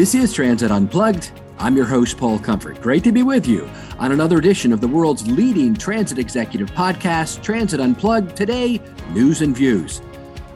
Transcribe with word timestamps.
This 0.00 0.14
is 0.14 0.32
Transit 0.32 0.70
Unplugged. 0.70 1.30
I'm 1.58 1.76
your 1.76 1.84
host, 1.84 2.16
Paul 2.16 2.38
Comfort. 2.38 2.80
Great 2.80 3.04
to 3.04 3.12
be 3.12 3.22
with 3.22 3.46
you 3.46 3.68
on 3.98 4.12
another 4.12 4.38
edition 4.38 4.72
of 4.72 4.80
the 4.80 4.88
world's 4.88 5.30
leading 5.30 5.74
transit 5.74 6.18
executive 6.18 6.70
podcast, 6.70 7.42
Transit 7.42 7.80
Unplugged. 7.80 8.34
Today, 8.34 8.80
news 9.10 9.42
and 9.42 9.54
views. 9.54 10.00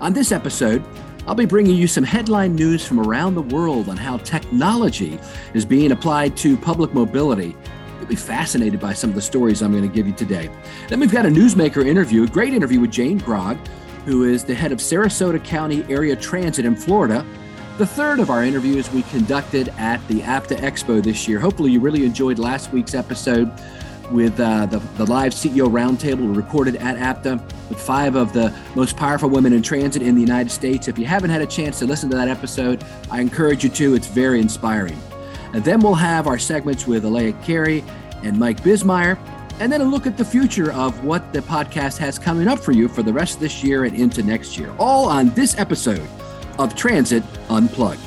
On 0.01 0.15
this 0.15 0.33
episode, 0.33 0.83
I'll 1.27 1.35
be 1.35 1.45
bringing 1.45 1.77
you 1.77 1.87
some 1.87 2.05
headline 2.05 2.55
news 2.55 2.87
from 2.87 2.99
around 2.99 3.35
the 3.35 3.43
world 3.43 3.91
on 3.91 3.99
how 3.99 4.17
technology 4.17 5.21
is 5.53 5.67
being 5.67 5.93
applied 5.93 6.39
to 6.39 6.57
public 6.57 6.95
mobility. 6.95 7.55
You'll 7.99 8.09
be 8.09 8.17
fascinated 8.17 8.81
by 8.81 8.95
some 8.95 9.11
of 9.11 9.15
the 9.15 9.21
stories 9.21 9.61
I'm 9.61 9.73
going 9.73 9.87
to 9.87 9.95
give 9.95 10.07
you 10.07 10.15
today. 10.15 10.51
Then 10.89 11.01
we've 11.01 11.13
got 11.13 11.27
a 11.27 11.29
newsmaker 11.29 11.85
interview, 11.85 12.25
a 12.25 12.29
great 12.29 12.55
interview 12.55 12.81
with 12.81 12.93
Jane 12.93 13.19
Grogg, 13.19 13.59
who 14.07 14.25
is 14.25 14.43
the 14.43 14.55
head 14.55 14.73
of 14.73 14.79
Sarasota 14.79 15.45
County 15.45 15.85
Area 15.91 16.17
Transit 16.17 16.65
in 16.65 16.75
Florida 16.75 17.27
the 17.79 17.87
third 17.87 18.21
of 18.21 18.31
our 18.31 18.45
interviews 18.45 18.91
we 18.93 19.03
conducted 19.05 19.69
at 19.79 20.07
the 20.07 20.23
APTA 20.23 20.55
Expo 20.57 21.03
this 21.03 21.27
year. 21.27 21.41
Hopefully, 21.41 21.73
you 21.73 21.81
really 21.81 22.05
enjoyed 22.05 22.39
last 22.39 22.73
week's 22.73 22.95
episode 22.95 23.53
with 24.13 24.39
uh, 24.39 24.67
the, 24.67 24.79
the 24.97 25.07
live 25.07 25.33
CEO 25.33 25.69
roundtable 25.69 26.37
recorded 26.37 26.77
at 26.77 26.97
APTA 26.97 27.43
with 27.69 27.81
five 27.81 28.15
of 28.15 28.33
the 28.33 28.55
most 28.77 28.97
powerful 28.97 29.29
women 29.29 29.53
in 29.53 29.63
transit 29.63 30.03
in 30.03 30.15
the 30.15 30.21
United 30.21 30.51
States. 30.51 30.87
If 30.87 30.99
you 30.99 31.07
haven't 31.07 31.31
had 31.31 31.43
a 31.43 31.47
chance 31.47 31.79
to 31.81 31.87
listen 31.87 32.09
to 32.11 32.17
that 32.17 32.29
episode, 32.29 32.85
I 33.11 33.21
encourage 33.21 33.65
you 33.65 33.71
to. 33.71 33.95
It's 33.95 34.07
very 34.07 34.41
inspiring. 34.41 35.01
And 35.53 35.65
then 35.65 35.81
we'll 35.81 35.95
have 35.95 36.27
our 36.27 36.39
segments 36.39 36.87
with 36.87 37.05
Elea 37.05 37.33
Carey 37.45 37.83
and 38.23 38.39
Mike 38.39 38.61
Bismeyer, 38.63 39.19
and 39.59 39.73
then 39.73 39.81
a 39.81 39.85
look 39.85 40.07
at 40.07 40.17
the 40.17 40.25
future 40.25 40.73
of 40.73 41.05
what 41.05 41.33
the 41.33 41.41
podcast 41.41 41.99
has 41.99 42.19
coming 42.19 42.47
up 42.47 42.59
for 42.59 42.73
you 42.73 42.89
for 42.89 43.03
the 43.03 43.13
rest 43.13 43.35
of 43.35 43.41
this 43.41 43.65
year 43.65 43.85
and 43.85 43.97
into 43.97 44.23
next 44.23 44.59
year. 44.59 44.75
All 44.79 45.09
on 45.09 45.31
this 45.31 45.59
episode 45.59 46.09
of 46.59 46.75
Transit 46.75 47.23
Unplugged. 47.49 48.01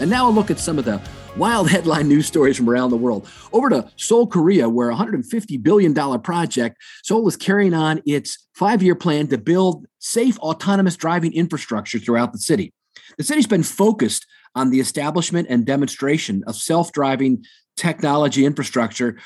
And 0.00 0.10
now 0.10 0.28
a 0.28 0.30
look 0.30 0.50
at 0.50 0.58
some 0.58 0.78
of 0.78 0.84
the 0.84 1.00
wild 1.36 1.68
headline 1.70 2.08
news 2.08 2.26
stories 2.26 2.56
from 2.56 2.68
around 2.68 2.90
the 2.90 2.96
world. 2.96 3.28
Over 3.52 3.70
to 3.70 3.90
Seoul, 3.96 4.26
Korea, 4.26 4.68
where 4.68 4.90
a 4.90 4.96
$150 4.96 5.62
billion 5.62 6.20
project, 6.20 6.76
Seoul 7.02 7.26
is 7.28 7.36
carrying 7.36 7.74
on 7.74 8.02
its 8.06 8.46
five 8.54 8.82
year 8.82 8.94
plan 8.94 9.28
to 9.28 9.38
build 9.38 9.86
safe 9.98 10.38
autonomous 10.38 10.96
driving 10.96 11.32
infrastructure 11.32 11.98
throughout 11.98 12.32
the 12.32 12.38
city. 12.38 12.72
The 13.18 13.24
city's 13.24 13.46
been 13.46 13.62
focused 13.62 14.26
on 14.54 14.70
the 14.70 14.80
establishment 14.80 15.48
and 15.50 15.66
demonstration 15.66 16.44
of 16.46 16.56
self 16.56 16.92
driving 16.92 17.44
technology 17.76 18.44
infrastructure 18.44 19.18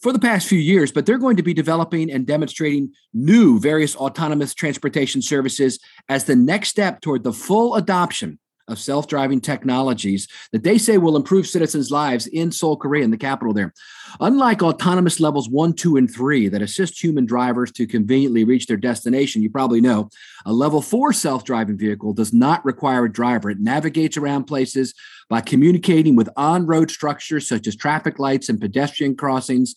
for 0.00 0.12
the 0.12 0.18
past 0.18 0.48
few 0.48 0.58
years, 0.58 0.92
but 0.92 1.06
they're 1.06 1.18
going 1.18 1.36
to 1.36 1.42
be 1.42 1.54
developing 1.54 2.10
and 2.10 2.26
demonstrating 2.26 2.92
new 3.14 3.58
various 3.58 3.96
autonomous 3.96 4.54
transportation 4.54 5.22
services 5.22 5.78
as 6.08 6.24
the 6.24 6.36
next 6.36 6.68
step 6.68 7.00
toward 7.00 7.24
the 7.24 7.32
full 7.32 7.74
adoption 7.74 8.38
of 8.68 8.78
self 8.78 9.06
driving 9.06 9.40
technologies 9.40 10.28
that 10.52 10.62
they 10.62 10.78
say 10.78 10.98
will 10.98 11.16
improve 11.16 11.46
citizens' 11.46 11.90
lives 11.90 12.26
in 12.26 12.50
Seoul, 12.50 12.76
Korea, 12.76 13.04
in 13.04 13.10
the 13.10 13.16
capital 13.16 13.52
there. 13.52 13.72
Unlike 14.20 14.62
autonomous 14.62 15.20
levels 15.20 15.48
one, 15.48 15.72
two, 15.72 15.96
and 15.96 16.10
three 16.10 16.48
that 16.48 16.62
assist 16.62 17.02
human 17.02 17.26
drivers 17.26 17.70
to 17.72 17.86
conveniently 17.86 18.44
reach 18.44 18.66
their 18.66 18.76
destination, 18.76 19.42
you 19.42 19.50
probably 19.50 19.80
know 19.80 20.08
a 20.44 20.52
level 20.52 20.82
four 20.82 21.12
self 21.12 21.44
driving 21.44 21.78
vehicle 21.78 22.12
does 22.12 22.32
not 22.32 22.64
require 22.64 23.04
a 23.04 23.12
driver. 23.12 23.50
It 23.50 23.60
navigates 23.60 24.16
around 24.16 24.44
places 24.44 24.94
by 25.28 25.40
communicating 25.40 26.16
with 26.16 26.28
on 26.36 26.66
road 26.66 26.90
structures 26.90 27.48
such 27.48 27.66
as 27.66 27.76
traffic 27.76 28.18
lights 28.18 28.48
and 28.48 28.60
pedestrian 28.60 29.16
crossings. 29.16 29.74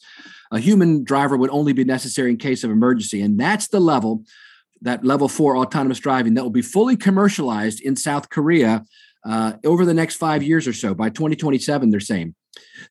A 0.52 0.60
human 0.60 1.04
driver 1.04 1.38
would 1.38 1.50
only 1.52 1.74
be 1.74 1.84
necessary 1.84 2.32
in 2.32 2.38
case 2.38 2.64
of 2.64 2.72
emergency. 2.72 3.22
And 3.22 3.40
that's 3.40 3.68
the 3.68 3.80
level 3.80 4.24
that 4.82 5.04
level 5.04 5.28
four 5.28 5.58
autonomous 5.58 6.00
driving 6.00 6.34
that 6.36 6.44
will 6.44 6.50
be 6.50 6.62
fully 6.62 6.96
commercialized 6.96 7.82
in 7.82 7.96
South 7.96 8.30
Korea 8.30 8.86
uh, 9.26 9.54
over 9.66 9.86
the 9.86 9.94
next 9.94 10.16
five 10.16 10.42
years 10.44 10.68
or 10.68 10.74
so. 10.74 10.94
By 10.94 11.10
2027, 11.10 11.90
they're 11.90 12.00
saying. 12.00 12.36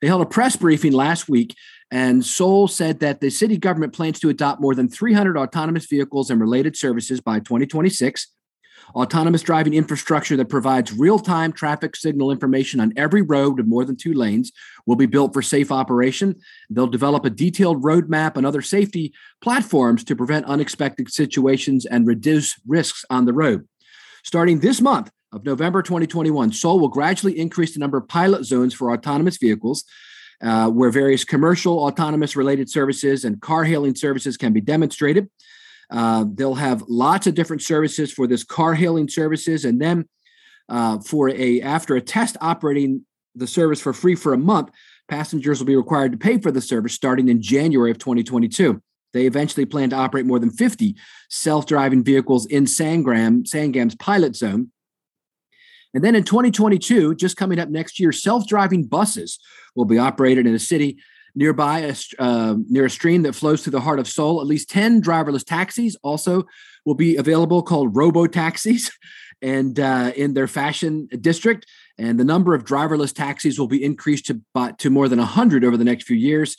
They 0.00 0.06
held 0.06 0.22
a 0.22 0.26
press 0.26 0.56
briefing 0.56 0.92
last 0.92 1.28
week, 1.28 1.54
and 1.90 2.24
Seoul 2.24 2.68
said 2.68 3.00
that 3.00 3.20
the 3.20 3.30
city 3.30 3.56
government 3.56 3.92
plans 3.92 4.20
to 4.20 4.28
adopt 4.28 4.60
more 4.60 4.74
than 4.74 4.88
300 4.88 5.36
autonomous 5.36 5.86
vehicles 5.86 6.30
and 6.30 6.40
related 6.40 6.76
services 6.76 7.20
by 7.20 7.40
2026 7.40 8.28
autonomous 8.94 9.42
driving 9.42 9.74
infrastructure 9.74 10.36
that 10.36 10.48
provides 10.48 10.92
real 10.92 11.18
time 11.18 11.52
traffic 11.52 11.96
signal 11.96 12.30
information 12.30 12.80
on 12.80 12.92
every 12.96 13.22
road 13.22 13.60
of 13.60 13.66
more 13.66 13.84
than 13.84 13.96
two 13.96 14.12
lanes 14.12 14.52
will 14.86 14.96
be 14.96 15.06
built 15.06 15.32
for 15.32 15.42
safe 15.42 15.70
operation. 15.70 16.36
They'll 16.70 16.86
develop 16.86 17.24
a 17.24 17.30
detailed 17.30 17.82
roadmap 17.82 18.36
and 18.36 18.46
other 18.46 18.62
safety 18.62 19.12
platforms 19.40 20.04
to 20.04 20.16
prevent 20.16 20.46
unexpected 20.46 21.10
situations 21.12 21.86
and 21.86 22.06
reduce 22.06 22.60
risks 22.66 23.04
on 23.10 23.24
the 23.24 23.32
road. 23.32 23.68
Starting 24.24 24.60
this 24.60 24.80
month 24.80 25.10
of 25.32 25.44
November 25.44 25.82
2021, 25.82 26.52
Seoul 26.52 26.80
will 26.80 26.88
gradually 26.88 27.38
increase 27.38 27.74
the 27.74 27.80
number 27.80 27.98
of 27.98 28.08
pilot 28.08 28.44
zones 28.44 28.74
for 28.74 28.92
autonomous 28.92 29.36
vehicles. 29.36 29.84
Uh, 30.40 30.70
where 30.70 30.90
various 30.90 31.24
commercial 31.24 31.80
autonomous 31.80 32.36
related 32.36 32.70
services 32.70 33.24
and 33.24 33.42
car 33.42 33.64
hailing 33.64 33.96
services 33.96 34.36
can 34.36 34.52
be 34.52 34.60
demonstrated. 34.60 35.28
Uh, 35.90 36.24
they'll 36.34 36.54
have 36.54 36.82
lots 36.88 37.26
of 37.26 37.34
different 37.34 37.62
services 37.62 38.12
for 38.12 38.26
this 38.26 38.44
car 38.44 38.74
hailing 38.74 39.08
services, 39.08 39.64
and 39.64 39.80
then 39.80 40.08
uh, 40.68 40.98
for 41.00 41.30
a 41.30 41.60
after 41.62 41.96
a 41.96 42.00
test 42.00 42.36
operating 42.40 43.04
the 43.34 43.46
service 43.46 43.80
for 43.80 43.92
free 43.92 44.14
for 44.14 44.32
a 44.32 44.38
month, 44.38 44.70
passengers 45.08 45.58
will 45.58 45.66
be 45.66 45.76
required 45.76 46.12
to 46.12 46.18
pay 46.18 46.38
for 46.38 46.50
the 46.50 46.60
service 46.60 46.92
starting 46.92 47.28
in 47.28 47.40
January 47.40 47.90
of 47.90 47.98
2022. 47.98 48.82
They 49.12 49.26
eventually 49.26 49.64
plan 49.64 49.90
to 49.90 49.96
operate 49.96 50.26
more 50.26 50.38
than 50.38 50.50
50 50.50 50.94
self-driving 51.30 52.04
vehicles 52.04 52.44
in 52.46 52.64
Sangam, 52.64 53.46
Sangam's 53.46 53.94
pilot 53.94 54.36
zone. 54.36 54.70
And 55.94 56.04
then 56.04 56.14
in 56.14 56.24
2022, 56.24 57.14
just 57.14 57.36
coming 57.36 57.58
up 57.58 57.70
next 57.70 57.98
year, 57.98 58.12
self-driving 58.12 58.84
buses 58.84 59.38
will 59.74 59.86
be 59.86 59.98
operated 59.98 60.46
in 60.46 60.54
a 60.54 60.58
city 60.58 60.98
nearby 61.38 61.78
a, 61.78 61.94
uh, 62.18 62.56
near 62.68 62.86
a 62.86 62.90
stream 62.90 63.22
that 63.22 63.32
flows 63.32 63.62
through 63.62 63.70
the 63.70 63.80
heart 63.80 64.00
of 64.00 64.08
Seoul. 64.08 64.40
At 64.40 64.48
least 64.48 64.68
10 64.70 65.00
driverless 65.00 65.44
taxis 65.44 65.96
also 66.02 66.44
will 66.84 66.96
be 66.96 67.16
available 67.16 67.62
called 67.62 67.94
robo 67.94 68.26
taxis 68.26 68.90
and 69.42 69.78
uh, 69.78 70.10
in 70.16 70.34
their 70.34 70.48
fashion 70.48 71.08
district. 71.20 71.64
And 71.96 72.18
the 72.18 72.24
number 72.24 72.54
of 72.54 72.64
driverless 72.64 73.14
taxis 73.14 73.56
will 73.56 73.68
be 73.68 73.84
increased 73.84 74.26
to, 74.26 74.40
to 74.78 74.90
more 74.90 75.08
than 75.08 75.20
100 75.20 75.64
over 75.64 75.76
the 75.76 75.84
next 75.84 76.08
few 76.08 76.16
years. 76.16 76.56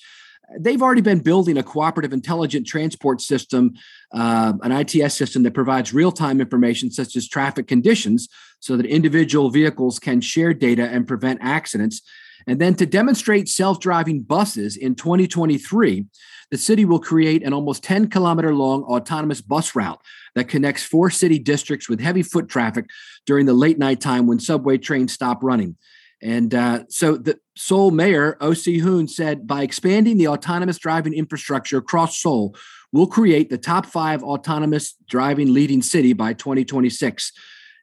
They've 0.57 0.81
already 0.81 1.01
been 1.01 1.19
building 1.19 1.57
a 1.57 1.63
cooperative 1.63 2.13
intelligent 2.13 2.65
transport 2.65 3.19
system, 3.19 3.73
uh, 4.13 4.53
an 4.63 4.71
ITS 4.71 5.13
system 5.13 5.43
that 5.43 5.53
provides 5.53 5.93
real 5.93 6.11
time 6.11 6.39
information 6.39 6.89
such 6.89 7.17
as 7.17 7.27
traffic 7.27 7.67
conditions 7.67 8.29
so 8.61 8.77
that 8.77 8.85
individual 8.85 9.49
vehicles 9.49 9.99
can 9.99 10.21
share 10.21 10.53
data 10.53 10.87
and 10.87 11.05
prevent 11.05 11.39
accidents. 11.43 12.01
And 12.47 12.59
then 12.59 12.75
to 12.75 12.85
demonstrate 12.85 13.49
self 13.49 13.79
driving 13.79 14.21
buses 14.21 14.77
in 14.77 14.95
2023, 14.95 16.05
the 16.51 16.57
city 16.57 16.85
will 16.85 16.99
create 16.99 17.43
an 17.43 17.53
almost 17.53 17.83
10 17.83 18.09
kilometer 18.09 18.53
long 18.53 18.83
autonomous 18.83 19.41
bus 19.41 19.75
route 19.75 20.01
that 20.35 20.47
connects 20.47 20.83
four 20.83 21.09
city 21.09 21.37
districts 21.39 21.89
with 21.89 21.99
heavy 21.99 22.23
foot 22.23 22.49
traffic 22.49 22.85
during 23.25 23.45
the 23.45 23.53
late 23.53 23.77
night 23.77 24.01
time 24.01 24.25
when 24.25 24.39
subway 24.39 24.77
trains 24.77 25.13
stop 25.13 25.43
running. 25.43 25.75
And 26.21 26.53
uh, 26.53 26.83
so 26.89 27.15
the 27.15 27.39
Seoul 27.55 27.91
mayor, 27.91 28.37
Oh 28.41 28.53
Se-hoon, 28.53 29.07
said 29.07 29.47
by 29.47 29.63
expanding 29.63 30.17
the 30.17 30.27
autonomous 30.27 30.77
driving 30.77 31.13
infrastructure 31.13 31.77
across 31.77 32.17
Seoul, 32.17 32.55
we'll 32.91 33.07
create 33.07 33.49
the 33.49 33.57
top 33.57 33.85
five 33.85 34.23
autonomous 34.23 34.95
driving 35.07 35.53
leading 35.53 35.81
city 35.81 36.13
by 36.13 36.33
2026. 36.33 37.31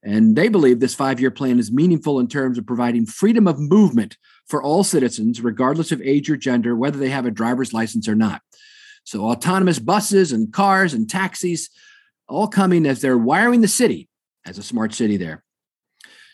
And 0.03 0.37
they 0.37 0.49
believe 0.49 0.81
this 0.81 0.95
five 0.95 1.19
year 1.19 1.31
plan 1.31 1.59
is 1.59 1.73
meaningful 1.73 2.21
in 2.21 2.29
terms 2.29 2.59
of 2.59 2.67
providing 2.67 3.07
freedom 3.07 3.47
of 3.47 3.59
movement 3.59 4.17
for 4.47 4.63
all 4.63 4.85
citizens, 4.85 5.41
regardless 5.41 5.93
of 5.93 6.01
age 6.03 6.31
or 6.31 6.37
gender, 6.37 6.77
whether 6.77 6.99
they 6.99 7.11
have 7.11 7.27
a 7.27 7.31
driver's 7.31 7.73
license 7.73 8.09
or 8.09 8.15
not. 8.15 8.43
So, 9.05 9.25
autonomous 9.25 9.79
buses 9.79 10.33
and 10.33 10.53
cars 10.53 10.95
and 10.95 11.09
taxis 11.09 11.71
all 12.29 12.49
coming 12.49 12.87
as 12.87 13.01
they're 13.01 13.19
wiring 13.19 13.61
the 13.61 13.69
city 13.69 14.09
as 14.45 14.59
a 14.59 14.63
smart 14.63 14.95
city 14.95 15.17
there. 15.17 15.45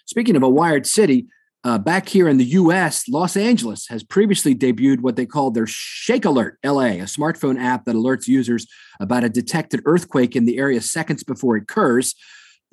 Speaking 0.06 0.36
of 0.36 0.42
a 0.42 0.48
wired 0.48 0.86
city, 0.86 1.26
uh, 1.64 1.78
back 1.78 2.08
here 2.08 2.28
in 2.28 2.38
the 2.38 2.44
US, 2.44 3.08
Los 3.08 3.36
Angeles 3.36 3.86
has 3.88 4.02
previously 4.02 4.54
debuted 4.54 5.00
what 5.00 5.16
they 5.16 5.26
called 5.26 5.54
their 5.54 5.66
Shake 5.66 6.24
Alert 6.24 6.58
LA, 6.64 6.86
a 6.86 7.04
smartphone 7.04 7.60
app 7.60 7.84
that 7.84 7.94
alerts 7.94 8.26
users 8.26 8.66
about 8.98 9.22
a 9.22 9.28
detected 9.28 9.80
earthquake 9.84 10.34
in 10.34 10.44
the 10.44 10.58
area 10.58 10.80
seconds 10.80 11.22
before 11.22 11.56
it 11.56 11.62
occurs 11.62 12.14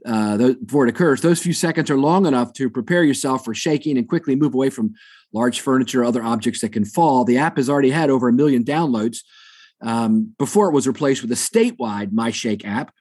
uh, 0.06 0.54
before 0.66 0.88
it 0.88 0.90
occurs. 0.90 1.22
Those 1.22 1.42
few 1.42 1.54
seconds 1.54 1.90
are 1.90 1.98
long 1.98 2.26
enough 2.26 2.54
to 2.54 2.70
prepare 2.70 3.04
yourself 3.04 3.46
for 3.46 3.54
shaking 3.54 3.98
and 3.98 4.08
quickly 4.08 4.36
move 4.36 4.54
away 4.54 4.70
from 4.70 4.96
large 5.34 5.62
furniture, 5.62 6.04
other 6.04 6.24
objects 6.24 6.62
that 6.62 6.74
can 6.74 6.86
fall. 6.86 7.24
The 7.24 7.38
app 7.38 7.58
has 7.58 7.70
already 7.70 7.92
had 7.92 8.10
over 8.10 8.30
a 8.30 8.34
million 8.34 8.64
downloads 8.64 9.20
um, 9.82 10.34
before 10.38 10.70
it 10.70 10.74
was 10.74 10.88
replaced 10.88 11.22
with 11.22 11.32
a 11.32 11.36
statewide 11.36 12.12
MyShake 12.12 12.66
app. 12.66 12.94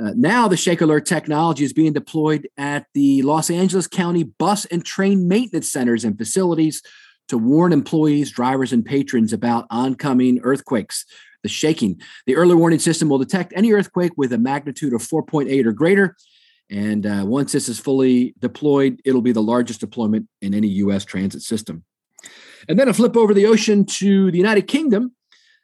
Uh, 0.00 0.10
now, 0.16 0.48
the 0.48 0.56
Shake 0.56 0.80
Alert 0.80 1.06
technology 1.06 1.64
is 1.64 1.72
being 1.72 1.92
deployed 1.92 2.48
at 2.58 2.86
the 2.94 3.22
Los 3.22 3.48
Angeles 3.48 3.86
County 3.86 4.24
bus 4.24 4.64
and 4.66 4.84
train 4.84 5.28
maintenance 5.28 5.70
centers 5.70 6.04
and 6.04 6.18
facilities 6.18 6.82
to 7.28 7.38
warn 7.38 7.72
employees, 7.72 8.32
drivers, 8.32 8.72
and 8.72 8.84
patrons 8.84 9.32
about 9.32 9.66
oncoming 9.70 10.40
earthquakes 10.42 11.06
the 11.44 11.48
shaking. 11.48 12.00
The 12.26 12.34
early 12.34 12.56
warning 12.56 12.80
system 12.80 13.08
will 13.08 13.18
detect 13.18 13.52
any 13.54 13.72
earthquake 13.72 14.12
with 14.16 14.32
a 14.32 14.38
magnitude 14.38 14.92
of 14.92 15.02
4.8 15.02 15.64
or 15.64 15.72
greater 15.72 16.16
And 16.70 17.06
uh, 17.06 17.24
once 17.26 17.52
this 17.52 17.68
is 17.68 17.78
fully 17.78 18.34
deployed, 18.38 19.00
it'll 19.04 19.22
be 19.22 19.32
the 19.32 19.42
largest 19.42 19.80
deployment 19.80 20.28
in 20.40 20.54
any 20.54 20.68
U.S. 20.68 21.04
transit 21.04 21.42
system. 21.42 21.84
And 22.68 22.78
then 22.78 22.88
a 22.88 22.94
flip 22.94 23.16
over 23.16 23.34
the 23.34 23.46
ocean 23.46 23.84
to 23.84 24.30
the 24.30 24.38
United 24.38 24.66
Kingdom, 24.66 25.14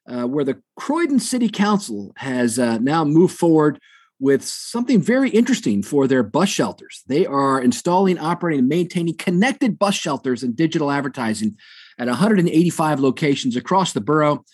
uh, 0.09 0.25
where 0.25 0.45
the 0.45 0.61
Croydon 0.77 1.19
City 1.19 1.49
Council 1.49 2.13
has 2.17 2.59
uh, 2.59 2.79
now 2.79 3.05
moved 3.05 3.37
forward 3.37 3.81
with 4.19 4.45
something 4.45 5.01
very 5.01 5.31
interesting 5.31 5.83
for 5.83 6.07
their 6.07 6.23
bus 6.23 6.51
shelters. 6.51 7.03
They 7.07 7.25
are 7.25 7.61
installing, 7.61 8.19
operating, 8.19 8.61
and 8.61 8.69
maintaining 8.69 9.17
connected 9.17 9.79
bus 9.79 9.95
shelters 9.95 10.43
and 10.43 10.55
digital 10.55 10.91
advertising 10.91 11.57
at 11.99 12.07
185 12.07 13.01
locations 13.01 13.57
across 13.57 13.93
the 13.93 14.03
borough. 14.03 14.45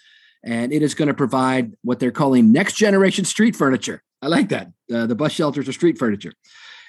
And 0.44 0.72
it 0.72 0.82
is 0.82 0.94
going 0.94 1.08
to 1.08 1.14
provide 1.14 1.72
what 1.82 1.98
they're 1.98 2.12
calling 2.12 2.52
next 2.52 2.74
generation 2.74 3.24
street 3.24 3.56
furniture. 3.56 4.02
I 4.26 4.28
like 4.28 4.48
that. 4.48 4.72
Uh, 4.92 5.06
the 5.06 5.14
bus 5.14 5.30
shelters 5.30 5.68
are 5.68 5.72
street 5.72 5.98
furniture. 5.98 6.32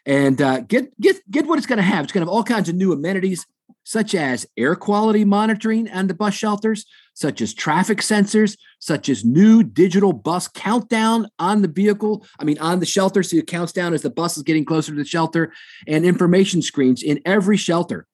And 0.07 0.41
uh, 0.41 0.61
get 0.61 0.99
get 0.99 1.17
get 1.29 1.45
what 1.45 1.59
it's 1.59 1.67
going 1.67 1.77
to 1.77 1.83
have. 1.83 2.03
It's 2.03 2.11
going 2.11 2.25
to 2.25 2.31
have 2.31 2.35
all 2.35 2.43
kinds 2.43 2.67
of 2.67 2.73
new 2.75 2.93
amenities, 2.93 3.45
such 3.83 4.15
as 4.15 4.47
air 4.57 4.75
quality 4.75 5.23
monitoring 5.23 5.87
on 5.91 6.07
the 6.07 6.15
bus 6.15 6.33
shelters, 6.33 6.85
such 7.13 7.39
as 7.41 7.53
traffic 7.53 7.99
sensors, 7.99 8.57
such 8.79 9.07
as 9.07 9.23
new 9.23 9.61
digital 9.61 10.13
bus 10.13 10.47
countdown 10.47 11.27
on 11.37 11.61
the 11.61 11.67
vehicle. 11.67 12.25
I 12.39 12.43
mean, 12.43 12.57
on 12.57 12.79
the 12.79 12.87
shelter, 12.87 13.21
so 13.21 13.37
it 13.37 13.45
counts 13.45 13.71
down 13.71 13.93
as 13.93 14.01
the 14.01 14.09
bus 14.09 14.35
is 14.35 14.43
getting 14.43 14.65
closer 14.65 14.91
to 14.93 14.97
the 14.97 15.05
shelter, 15.05 15.53
and 15.85 16.05
information 16.05 16.63
screens 16.63 17.03
in 17.03 17.19
every 17.23 17.57
shelter. 17.57 18.07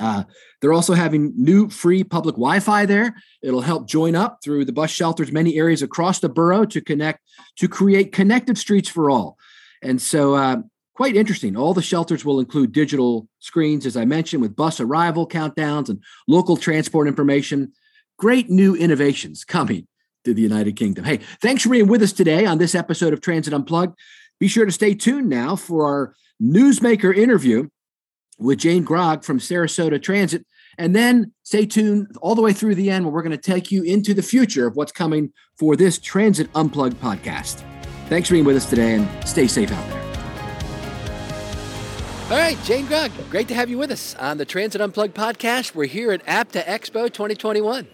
Uh, 0.00 0.24
they're 0.60 0.72
also 0.72 0.94
having 0.94 1.32
new 1.36 1.68
free 1.68 2.02
public 2.02 2.34
Wi-Fi 2.34 2.86
there. 2.86 3.14
It'll 3.42 3.60
help 3.60 3.86
join 3.86 4.16
up 4.16 4.40
through 4.42 4.64
the 4.64 4.72
bus 4.72 4.90
shelters, 4.90 5.30
many 5.30 5.58
areas 5.58 5.82
across 5.82 6.18
the 6.18 6.28
borough 6.28 6.64
to 6.64 6.80
connect 6.80 7.20
to 7.58 7.68
create 7.68 8.10
connected 8.10 8.56
streets 8.58 8.88
for 8.88 9.10
all. 9.10 9.36
And 9.82 10.00
so, 10.00 10.34
uh, 10.34 10.56
quite 10.94 11.16
interesting. 11.16 11.56
All 11.56 11.72
the 11.72 11.82
shelters 11.82 12.24
will 12.24 12.40
include 12.40 12.72
digital 12.72 13.28
screens, 13.38 13.86
as 13.86 13.96
I 13.96 14.04
mentioned, 14.04 14.42
with 14.42 14.56
bus 14.56 14.80
arrival 14.80 15.26
countdowns 15.26 15.88
and 15.88 16.02
local 16.28 16.56
transport 16.56 17.08
information. 17.08 17.72
Great 18.18 18.50
new 18.50 18.74
innovations 18.74 19.44
coming 19.44 19.86
to 20.24 20.34
the 20.34 20.42
United 20.42 20.76
Kingdom. 20.76 21.04
Hey, 21.04 21.20
thanks 21.40 21.62
for 21.62 21.70
being 21.70 21.88
with 21.88 22.02
us 22.02 22.12
today 22.12 22.44
on 22.44 22.58
this 22.58 22.74
episode 22.74 23.14
of 23.14 23.22
Transit 23.22 23.54
Unplugged. 23.54 23.98
Be 24.38 24.48
sure 24.48 24.66
to 24.66 24.72
stay 24.72 24.94
tuned 24.94 25.28
now 25.28 25.56
for 25.56 25.84
our 25.84 26.14
newsmaker 26.42 27.16
interview 27.16 27.68
with 28.40 28.58
Jane 28.58 28.82
Grogg 28.82 29.24
from 29.24 29.38
Sarasota 29.38 30.02
Transit. 30.02 30.44
And 30.78 30.96
then 30.96 31.32
stay 31.42 31.66
tuned 31.66 32.08
all 32.22 32.34
the 32.34 32.42
way 32.42 32.52
through 32.52 32.74
the 32.74 32.90
end 32.90 33.04
where 33.04 33.12
we're 33.12 33.22
going 33.22 33.32
to 33.32 33.38
take 33.38 33.70
you 33.70 33.82
into 33.82 34.14
the 34.14 34.22
future 34.22 34.66
of 34.66 34.76
what's 34.76 34.92
coming 34.92 35.32
for 35.58 35.76
this 35.76 35.98
Transit 35.98 36.48
Unplugged 36.54 36.98
podcast. 37.00 37.62
Thanks 38.08 38.28
for 38.28 38.34
being 38.34 38.44
with 38.44 38.56
us 38.56 38.68
today 38.68 38.94
and 38.94 39.28
stay 39.28 39.46
safe 39.46 39.70
out 39.70 39.88
there. 39.90 40.00
All 42.30 42.38
right, 42.38 42.56
Jane 42.64 42.86
Grogg, 42.86 43.10
great 43.28 43.48
to 43.48 43.54
have 43.54 43.68
you 43.68 43.76
with 43.76 43.90
us 43.90 44.14
on 44.14 44.38
the 44.38 44.44
Transit 44.44 44.80
Unplugged 44.80 45.14
podcast. 45.14 45.74
We're 45.74 45.86
here 45.86 46.12
at 46.12 46.22
APTA 46.26 46.60
Expo 46.60 47.12
2021. 47.12 47.88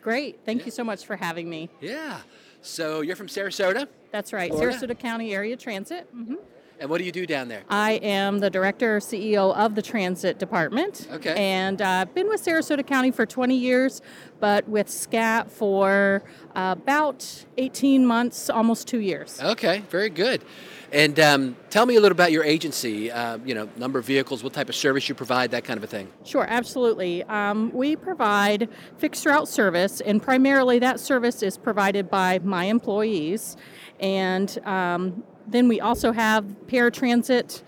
Great. 0.00 0.40
Thank 0.46 0.60
yeah. 0.60 0.66
you 0.66 0.70
so 0.70 0.84
much 0.84 1.04
for 1.04 1.16
having 1.16 1.50
me. 1.50 1.68
Yeah. 1.80 2.20
So 2.62 3.00
you're 3.00 3.16
from 3.16 3.26
Sarasota? 3.26 3.88
That's 4.12 4.32
right, 4.32 4.50
Florida? 4.50 4.76
Sarasota 4.78 4.98
County 4.98 5.34
Area 5.34 5.56
Transit. 5.56 6.08
Mm-hmm. 6.14 6.34
And 6.80 6.88
what 6.88 6.96
do 6.96 7.04
you 7.04 7.12
do 7.12 7.26
down 7.26 7.48
there? 7.48 7.62
I 7.68 7.92
am 7.92 8.38
the 8.38 8.48
director 8.48 9.00
CEO 9.00 9.54
of 9.54 9.74
the 9.74 9.82
transit 9.82 10.38
department. 10.38 11.08
Okay. 11.12 11.34
And 11.36 11.82
I've 11.82 12.08
uh, 12.08 12.12
been 12.12 12.26
with 12.26 12.42
Sarasota 12.42 12.86
County 12.86 13.10
for 13.10 13.26
20 13.26 13.54
years, 13.54 14.00
but 14.40 14.66
with 14.66 14.88
SCAT 14.88 15.50
for 15.50 16.22
uh, 16.56 16.74
about 16.80 17.44
18 17.58 18.06
months, 18.06 18.48
almost 18.48 18.88
two 18.88 19.00
years. 19.00 19.38
Okay, 19.42 19.82
very 19.90 20.08
good. 20.08 20.42
And 20.90 21.20
um, 21.20 21.56
tell 21.68 21.84
me 21.84 21.96
a 21.96 22.00
little 22.00 22.16
about 22.16 22.32
your 22.32 22.44
agency. 22.44 23.10
Uh, 23.10 23.38
you 23.44 23.54
know, 23.54 23.68
number 23.76 23.98
of 23.98 24.06
vehicles, 24.06 24.42
what 24.42 24.54
type 24.54 24.70
of 24.70 24.74
service 24.74 25.06
you 25.06 25.14
provide, 25.14 25.50
that 25.50 25.64
kind 25.64 25.76
of 25.76 25.84
a 25.84 25.86
thing. 25.86 26.08
Sure, 26.24 26.46
absolutely. 26.48 27.22
Um, 27.24 27.70
we 27.72 27.94
provide 27.94 28.70
fixed 28.96 29.26
route 29.26 29.48
service, 29.48 30.00
and 30.00 30.22
primarily 30.22 30.78
that 30.78 30.98
service 30.98 31.42
is 31.42 31.58
provided 31.58 32.10
by 32.10 32.40
my 32.40 32.64
employees. 32.64 33.58
And 34.00 34.58
um, 34.66 35.22
then 35.50 35.68
we 35.68 35.80
also 35.80 36.12
have 36.12 36.44
paratransit 36.66 37.62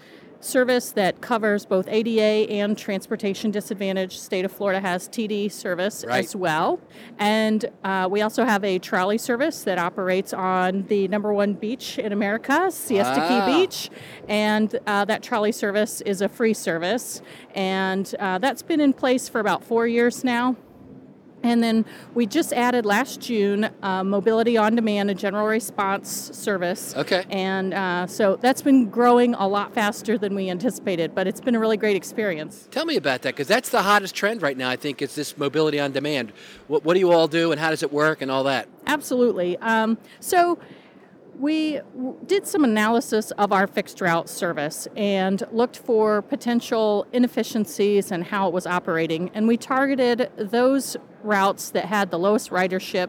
service 0.45 0.91
that 0.93 1.21
covers 1.21 1.65
both 1.65 1.87
ADA 1.89 2.51
and 2.51 2.77
transportation 2.77 3.51
disadvantage. 3.51 4.19
State 4.19 4.45
of 4.45 4.53
Florida 4.53 4.81
has 4.81 5.09
TD 5.09 5.51
service 5.51 6.05
right. 6.07 6.25
as 6.25 6.35
well. 6.35 6.81
And 7.19 7.65
uh, 7.85 8.09
we 8.11 8.23
also 8.23 8.45
have 8.45 8.65
a 8.65 8.79
trolley 8.79 9.19
service 9.19 9.63
that 9.65 9.79
operates 9.79 10.33
on 10.33 10.83
the 10.89 11.09
number 11.09 11.33
one 11.33 11.55
beach 11.55 11.99
in 11.99 12.13
America, 12.13 12.71
Siesta 12.71 13.21
wow. 13.21 13.47
Key 13.47 13.53
Beach. 13.53 13.91
And 14.29 14.79
uh, 14.87 15.05
that 15.05 15.23
trolley 15.23 15.53
service 15.53 16.01
is 16.03 16.21
a 16.21 16.29
free 16.29 16.55
service. 16.55 17.23
And 17.55 18.13
uh, 18.19 18.39
that's 18.39 18.63
been 18.63 18.81
in 18.81 18.93
place 18.93 19.29
for 19.29 19.41
about 19.41 19.65
four 19.65 19.87
years 19.87 20.25
now. 20.25 20.57
And 21.43 21.63
then 21.63 21.85
we 22.15 22.27
just 22.27 22.53
added 22.53 22.87
last 22.87 23.21
June 23.21 23.69
uh, 23.83 24.05
Mobility 24.05 24.57
on 24.57 24.77
Demand, 24.77 25.11
a 25.11 25.15
general 25.15 25.47
response 25.47 26.31
service. 26.33 26.95
Okay. 26.97 27.25
And 27.31 27.75
uh, 27.75 28.07
so 28.07 28.37
that's 28.37 28.63
been 28.63 28.89
growing 28.91 29.35
a 29.35 29.47
lot 29.47 29.75
faster 29.75 30.17
than 30.17 30.35
we 30.35 30.51
anticipated, 30.51 31.15
but 31.15 31.27
it's 31.27 31.41
been 31.41 31.55
a 31.55 31.59
really 31.59 31.77
great 31.77 31.97
experience. 31.97 32.69
Tell 32.71 32.85
me 32.85 32.97
about 32.97 33.23
that, 33.23 33.35
because 33.35 33.49
that's 33.49 33.71
the 33.71 33.83
hottest 33.83 34.15
trend 34.15 34.43
right 34.43 34.57
now, 34.57 34.71
I 34.71 34.77
think, 34.77 35.03
is 35.03 35.15
this 35.15 35.37
mobility 35.37 35.81
on 35.81 35.93
demand. 35.93 36.33
What, 36.69 36.85
what 36.85 36.95
do 36.95 37.01
you 37.01 37.13
all 37.13 37.29
do, 37.29 37.51
and 37.51 37.61
how 37.61 37.71
does 37.71 37.83
it 37.83 37.93
work, 37.93 38.23
and 38.23 38.31
all 38.31 38.45
that? 38.45 38.69
Absolutely. 38.87 39.57
Um, 39.59 39.99
so 40.21 40.59
we 41.39 41.81
did 42.27 42.47
some 42.47 42.63
analysis 42.63 43.31
of 43.33 43.53
our 43.53 43.67
fixed 43.67 44.01
route 44.01 44.29
service 44.29 44.87
and 44.95 45.43
looked 45.51 45.79
for 45.79 46.23
potential 46.23 47.07
inefficiencies 47.13 48.13
and 48.13 48.23
how 48.23 48.47
it 48.47 48.53
was 48.53 48.67
operating. 48.67 49.31
And 49.35 49.49
we 49.49 49.57
targeted 49.57 50.31
those 50.37 50.97
routes 51.25 51.71
that 51.71 51.87
had 51.87 52.11
the 52.11 52.19
lowest 52.19 52.51
ridership 52.51 53.09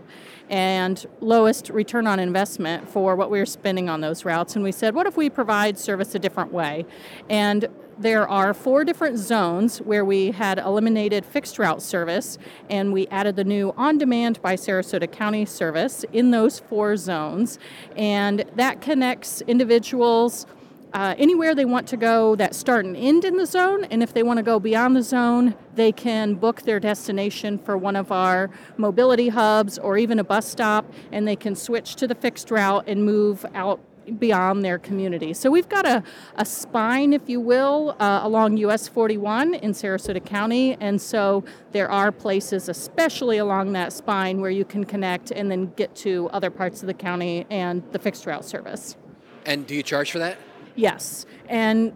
and 0.50 1.06
lowest 1.21 1.69
return 1.69 2.06
on 2.07 2.19
investment 2.19 2.88
for 2.89 3.15
what 3.15 3.31
we 3.31 3.39
were 3.39 3.45
spending 3.45 3.89
on 3.89 4.01
those 4.01 4.25
routes. 4.25 4.56
And 4.56 4.63
we 4.63 4.71
said, 4.71 4.94
what 4.94 5.07
if 5.07 5.18
we 5.18 5.30
provide 5.30 5.77
service 5.77 6.13
a 6.15 6.19
different 6.19 6.51
way? 6.51 6.86
And 7.30 7.68
there 7.98 8.27
are 8.27 8.54
four 8.54 8.83
different 8.83 9.18
zones 9.18 9.80
where 9.80 10.04
we 10.04 10.31
had 10.31 10.57
eliminated 10.57 11.25
fixed 11.25 11.60
route 11.60 11.81
service 11.81 12.38
and 12.69 12.92
we 12.92 13.07
added 13.07 13.36
the 13.36 13.44
new 13.44 13.74
on 13.77 13.98
demand 13.98 14.42
by 14.42 14.56
Sarasota 14.56 15.12
County 15.12 15.45
service 15.45 16.04
in 16.12 16.31
those 16.31 16.59
four 16.59 16.98
zones. 16.98 17.59
And 17.95 18.45
that 18.56 18.81
connects 18.81 19.42
individuals 19.42 20.48
uh, 20.94 21.16
anywhere 21.18 21.56
they 21.56 21.66
want 21.66 21.88
to 21.88 21.98
go 21.98 22.36
that 22.36 22.54
start 22.54 22.86
and 22.86 22.95
end 22.95 23.25
in 23.25 23.38
the 23.38 23.45
zone. 23.45 23.84
And 23.86 24.04
if 24.04 24.13
they 24.13 24.24
want 24.24 24.38
to 24.38 24.44
go 24.44 24.60
beyond 24.60 24.95
the 24.95 25.01
zone, 25.01 25.56
they 25.75 25.92
can 25.92 26.36
book 26.36 26.62
their 26.62 26.80
destination 26.80 27.57
for 27.57 27.78
one 27.78 27.95
of 27.95 28.12
our 28.12 28.50
mobility 28.78 29.30
hubs 29.30 29.80
or 29.80 29.97
even 29.97 30.19
a 30.19 30.23
bus 30.23 30.47
stop, 30.47 30.92
and 31.12 31.28
they 31.28 31.35
can 31.35 31.56
switch 31.56 31.95
to 31.95 32.07
the 32.07 32.16
fixed 32.16 32.52
route 32.52 32.83
and 32.88 33.04
move 33.04 33.45
out 33.56 33.80
beyond 34.19 34.66
their 34.66 34.78
community. 34.78 35.33
So 35.33 35.50
we've 35.50 35.69
got 35.69 35.85
a, 35.85 36.04
a 36.35 36.45
spine, 36.45 37.14
if 37.14 37.30
you 37.30 37.40
will, 37.40 37.95
uh, 38.00 38.19
along 38.23 38.57
US 38.57 38.88
41 38.88 39.56
in 39.56 39.71
Sarasota 39.71 40.23
County. 40.23 40.76
And 40.80 41.02
so 41.02 41.44
there 41.71 41.90
are 41.90 42.12
places, 42.12 42.68
especially 42.68 43.38
along 43.38 43.71
that 43.73 43.94
spine, 43.94 44.42
where 44.42 44.52
you 44.52 44.66
can 44.66 44.83
connect 44.83 45.31
and 45.31 45.50
then 45.50 45.71
get 45.78 45.95
to 45.97 46.30
other 46.33 46.50
parts 46.50 46.81
of 46.81 46.88
the 46.88 46.94
county 46.94 47.47
and 47.50 47.81
the 47.94 48.00
fixed 48.00 48.26
route 48.26 48.45
service. 48.45 48.97
And 49.45 49.66
do 49.66 49.73
you 49.73 49.83
charge 49.83 50.12
for 50.12 50.19
that? 50.19 50.38
Yes, 50.75 51.25
and 51.49 51.94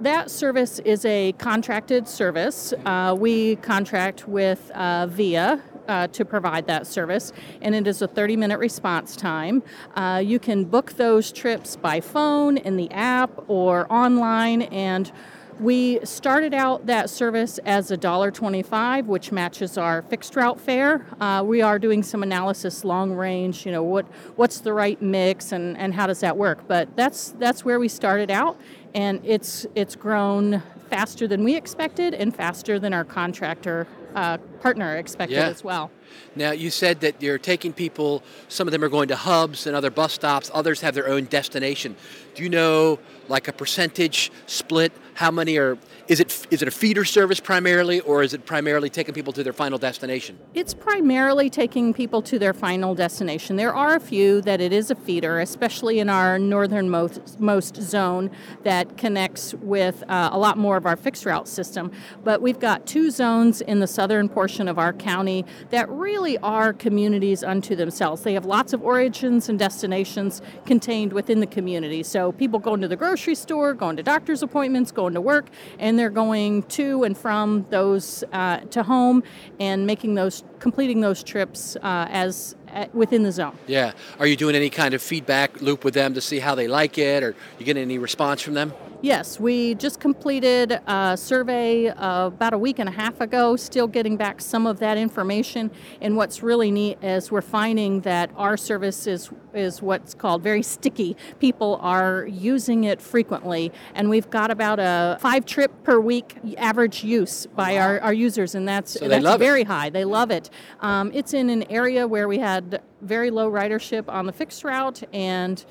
that 0.00 0.30
service 0.30 0.78
is 0.80 1.04
a 1.04 1.32
contracted 1.32 2.06
service. 2.06 2.72
Uh, 2.84 3.16
we 3.18 3.56
contract 3.56 4.28
with 4.28 4.70
uh, 4.72 5.06
VIA 5.06 5.62
uh, 5.88 6.06
to 6.08 6.24
provide 6.24 6.66
that 6.66 6.86
service, 6.86 7.32
and 7.62 7.74
it 7.74 7.86
is 7.86 8.02
a 8.02 8.08
30 8.08 8.36
minute 8.36 8.58
response 8.58 9.16
time. 9.16 9.62
Uh, 9.94 10.22
you 10.24 10.38
can 10.38 10.64
book 10.64 10.92
those 10.94 11.32
trips 11.32 11.76
by 11.76 12.00
phone, 12.00 12.56
in 12.58 12.76
the 12.76 12.90
app, 12.90 13.30
or 13.48 13.90
online, 13.92 14.62
and 14.62 15.12
we 15.60 16.00
started 16.04 16.52
out 16.54 16.86
that 16.86 17.08
service 17.10 17.58
as 17.64 17.90
a 17.90 17.96
dollar 17.96 18.30
twenty-five, 18.30 19.06
which 19.06 19.32
matches 19.32 19.78
our 19.78 20.02
fixed 20.02 20.36
route 20.36 20.60
fare. 20.60 21.06
Uh, 21.20 21.42
we 21.44 21.62
are 21.62 21.78
doing 21.78 22.02
some 22.02 22.22
analysis 22.22 22.84
long 22.84 23.12
range. 23.12 23.64
You 23.64 23.72
know 23.72 23.82
what 23.82 24.06
what's 24.36 24.60
the 24.60 24.72
right 24.72 25.00
mix 25.00 25.52
and, 25.52 25.76
and 25.78 25.94
how 25.94 26.06
does 26.06 26.20
that 26.20 26.36
work? 26.36 26.66
But 26.68 26.94
that's 26.96 27.30
that's 27.38 27.64
where 27.64 27.78
we 27.78 27.88
started 27.88 28.30
out, 28.30 28.60
and 28.94 29.20
it's 29.24 29.66
it's 29.74 29.96
grown 29.96 30.62
faster 30.90 31.26
than 31.26 31.42
we 31.42 31.56
expected 31.56 32.14
and 32.14 32.34
faster 32.34 32.78
than 32.78 32.92
our 32.92 33.04
contractor 33.04 33.86
uh, 34.14 34.38
partner 34.60 34.96
expected 34.96 35.36
yeah. 35.36 35.48
as 35.48 35.64
well. 35.64 35.90
Now, 36.34 36.50
you 36.50 36.70
said 36.70 37.00
that 37.00 37.22
you're 37.22 37.38
taking 37.38 37.72
people, 37.72 38.22
some 38.48 38.68
of 38.68 38.72
them 38.72 38.84
are 38.84 38.88
going 38.88 39.08
to 39.08 39.16
hubs 39.16 39.66
and 39.66 39.74
other 39.74 39.90
bus 39.90 40.12
stops, 40.12 40.50
others 40.52 40.80
have 40.80 40.94
their 40.94 41.08
own 41.08 41.24
destination. 41.24 41.96
Do 42.34 42.42
you 42.42 42.48
know, 42.48 42.98
like, 43.28 43.48
a 43.48 43.52
percentage 43.52 44.30
split 44.46 44.92
how 45.16 45.30
many 45.30 45.56
are? 45.56 45.78
Is 46.08 46.20
it 46.20 46.46
is 46.50 46.62
it 46.62 46.68
a 46.68 46.70
feeder 46.70 47.04
service 47.04 47.40
primarily, 47.40 48.00
or 48.00 48.22
is 48.22 48.34
it 48.34 48.44
primarily 48.46 48.90
taking 48.90 49.14
people 49.14 49.32
to 49.32 49.42
their 49.42 49.54
final 49.54 49.78
destination? 49.78 50.38
It's 50.54 50.74
primarily 50.74 51.50
taking 51.50 51.94
people 51.94 52.22
to 52.22 52.38
their 52.38 52.52
final 52.52 52.94
destination. 52.94 53.56
There 53.56 53.74
are 53.74 53.96
a 53.96 54.00
few 54.00 54.42
that 54.42 54.60
it 54.60 54.72
is 54.72 54.90
a 54.90 54.94
feeder, 54.94 55.40
especially 55.40 55.98
in 55.98 56.10
our 56.10 56.38
northernmost 56.38 57.40
most 57.40 57.76
zone 57.76 58.30
that 58.62 58.98
connects 58.98 59.54
with 59.54 60.04
uh, 60.08 60.28
a 60.32 60.38
lot 60.38 60.58
more 60.58 60.76
of 60.76 60.86
our 60.86 60.96
fixed 60.96 61.24
route 61.24 61.48
system. 61.48 61.90
But 62.22 62.42
we've 62.42 62.60
got 62.60 62.86
two 62.86 63.10
zones 63.10 63.62
in 63.62 63.80
the 63.80 63.86
southern 63.88 64.28
portion 64.28 64.68
of 64.68 64.78
our 64.78 64.92
county 64.92 65.44
that 65.70 65.88
really 65.88 66.05
are 66.42 66.72
communities 66.72 67.42
unto 67.42 67.74
themselves. 67.74 68.22
They 68.22 68.34
have 68.34 68.44
lots 68.44 68.72
of 68.72 68.82
origins 68.82 69.48
and 69.48 69.58
destinations 69.58 70.40
contained 70.64 71.12
within 71.12 71.40
the 71.40 71.46
community. 71.46 72.02
So 72.02 72.32
people 72.32 72.58
going 72.58 72.80
to 72.80 72.88
the 72.88 72.96
grocery 72.96 73.34
store, 73.34 73.74
going 73.74 73.96
to 73.96 74.02
doctor's 74.02 74.42
appointments, 74.42 74.92
going 74.92 75.14
to 75.14 75.20
work, 75.20 75.46
and 75.78 75.98
they're 75.98 76.10
going 76.10 76.62
to 76.64 77.04
and 77.04 77.16
from 77.16 77.66
those 77.70 78.24
uh, 78.32 78.58
to 78.58 78.82
home 78.82 79.22
and 79.58 79.86
making 79.86 80.14
those 80.14 80.44
completing 80.58 81.00
those 81.00 81.22
trips 81.22 81.76
uh, 81.76 82.06
as 82.10 82.56
uh, 82.72 82.86
within 82.92 83.22
the 83.22 83.32
zone. 83.32 83.56
Yeah. 83.66 83.92
Are 84.18 84.26
you 84.26 84.36
doing 84.36 84.54
any 84.54 84.70
kind 84.70 84.94
of 84.94 85.02
feedback 85.02 85.60
loop 85.60 85.84
with 85.84 85.94
them 85.94 86.14
to 86.14 86.20
see 86.20 86.38
how 86.38 86.54
they 86.54 86.68
like 86.68 86.98
it, 86.98 87.22
or 87.22 87.34
you 87.58 87.66
get 87.66 87.76
any 87.76 87.98
response 87.98 88.42
from 88.42 88.54
them? 88.54 88.72
Yes, 89.06 89.38
we 89.38 89.76
just 89.76 90.00
completed 90.00 90.80
a 90.84 91.16
survey 91.16 91.90
uh, 91.90 92.26
about 92.26 92.54
a 92.54 92.58
week 92.58 92.80
and 92.80 92.88
a 92.88 92.92
half 92.92 93.20
ago, 93.20 93.54
still 93.54 93.86
getting 93.86 94.16
back 94.16 94.40
some 94.40 94.66
of 94.66 94.80
that 94.80 94.98
information. 94.98 95.70
And 96.00 96.16
what's 96.16 96.42
really 96.42 96.72
neat 96.72 96.98
is 97.04 97.30
we're 97.30 97.40
finding 97.40 98.00
that 98.00 98.32
our 98.34 98.56
service 98.56 99.06
is, 99.06 99.30
is 99.54 99.80
what's 99.80 100.12
called 100.12 100.42
very 100.42 100.60
sticky. 100.60 101.16
People 101.38 101.78
are 101.82 102.26
using 102.26 102.82
it 102.82 103.00
frequently, 103.00 103.70
and 103.94 104.10
we've 104.10 104.28
got 104.28 104.50
about 104.50 104.80
a 104.80 105.18
five 105.20 105.46
trip 105.46 105.70
per 105.84 106.00
week 106.00 106.36
average 106.58 107.04
use 107.04 107.46
by 107.46 107.78
our, 107.78 108.00
our 108.00 108.12
users, 108.12 108.56
and 108.56 108.66
that's, 108.66 108.90
So 108.90 109.06
that's 109.06 109.22
love 109.22 109.40
it. 109.40 109.44
very 109.44 109.62
high. 109.62 109.88
They 109.88 110.04
love 110.04 110.32
it. 110.32 110.50
Um, 110.80 111.12
it's 111.14 111.32
in 111.32 111.48
an 111.48 111.62
area 111.70 112.08
where 112.08 112.26
we 112.26 112.40
had 112.40 112.82
very 113.02 113.30
low 113.30 113.48
ridership 113.48 114.08
on 114.08 114.26
the 114.26 114.32
fixed 114.32 114.64
route, 114.64 115.04
and 115.12 115.64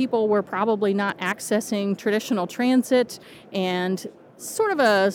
people 0.00 0.28
were 0.28 0.42
probably 0.42 0.94
not 0.94 1.18
accessing 1.18 1.94
traditional 1.94 2.46
transit 2.46 3.18
and 3.52 4.06
sort 4.38 4.72
of 4.72 4.80
a 4.80 5.12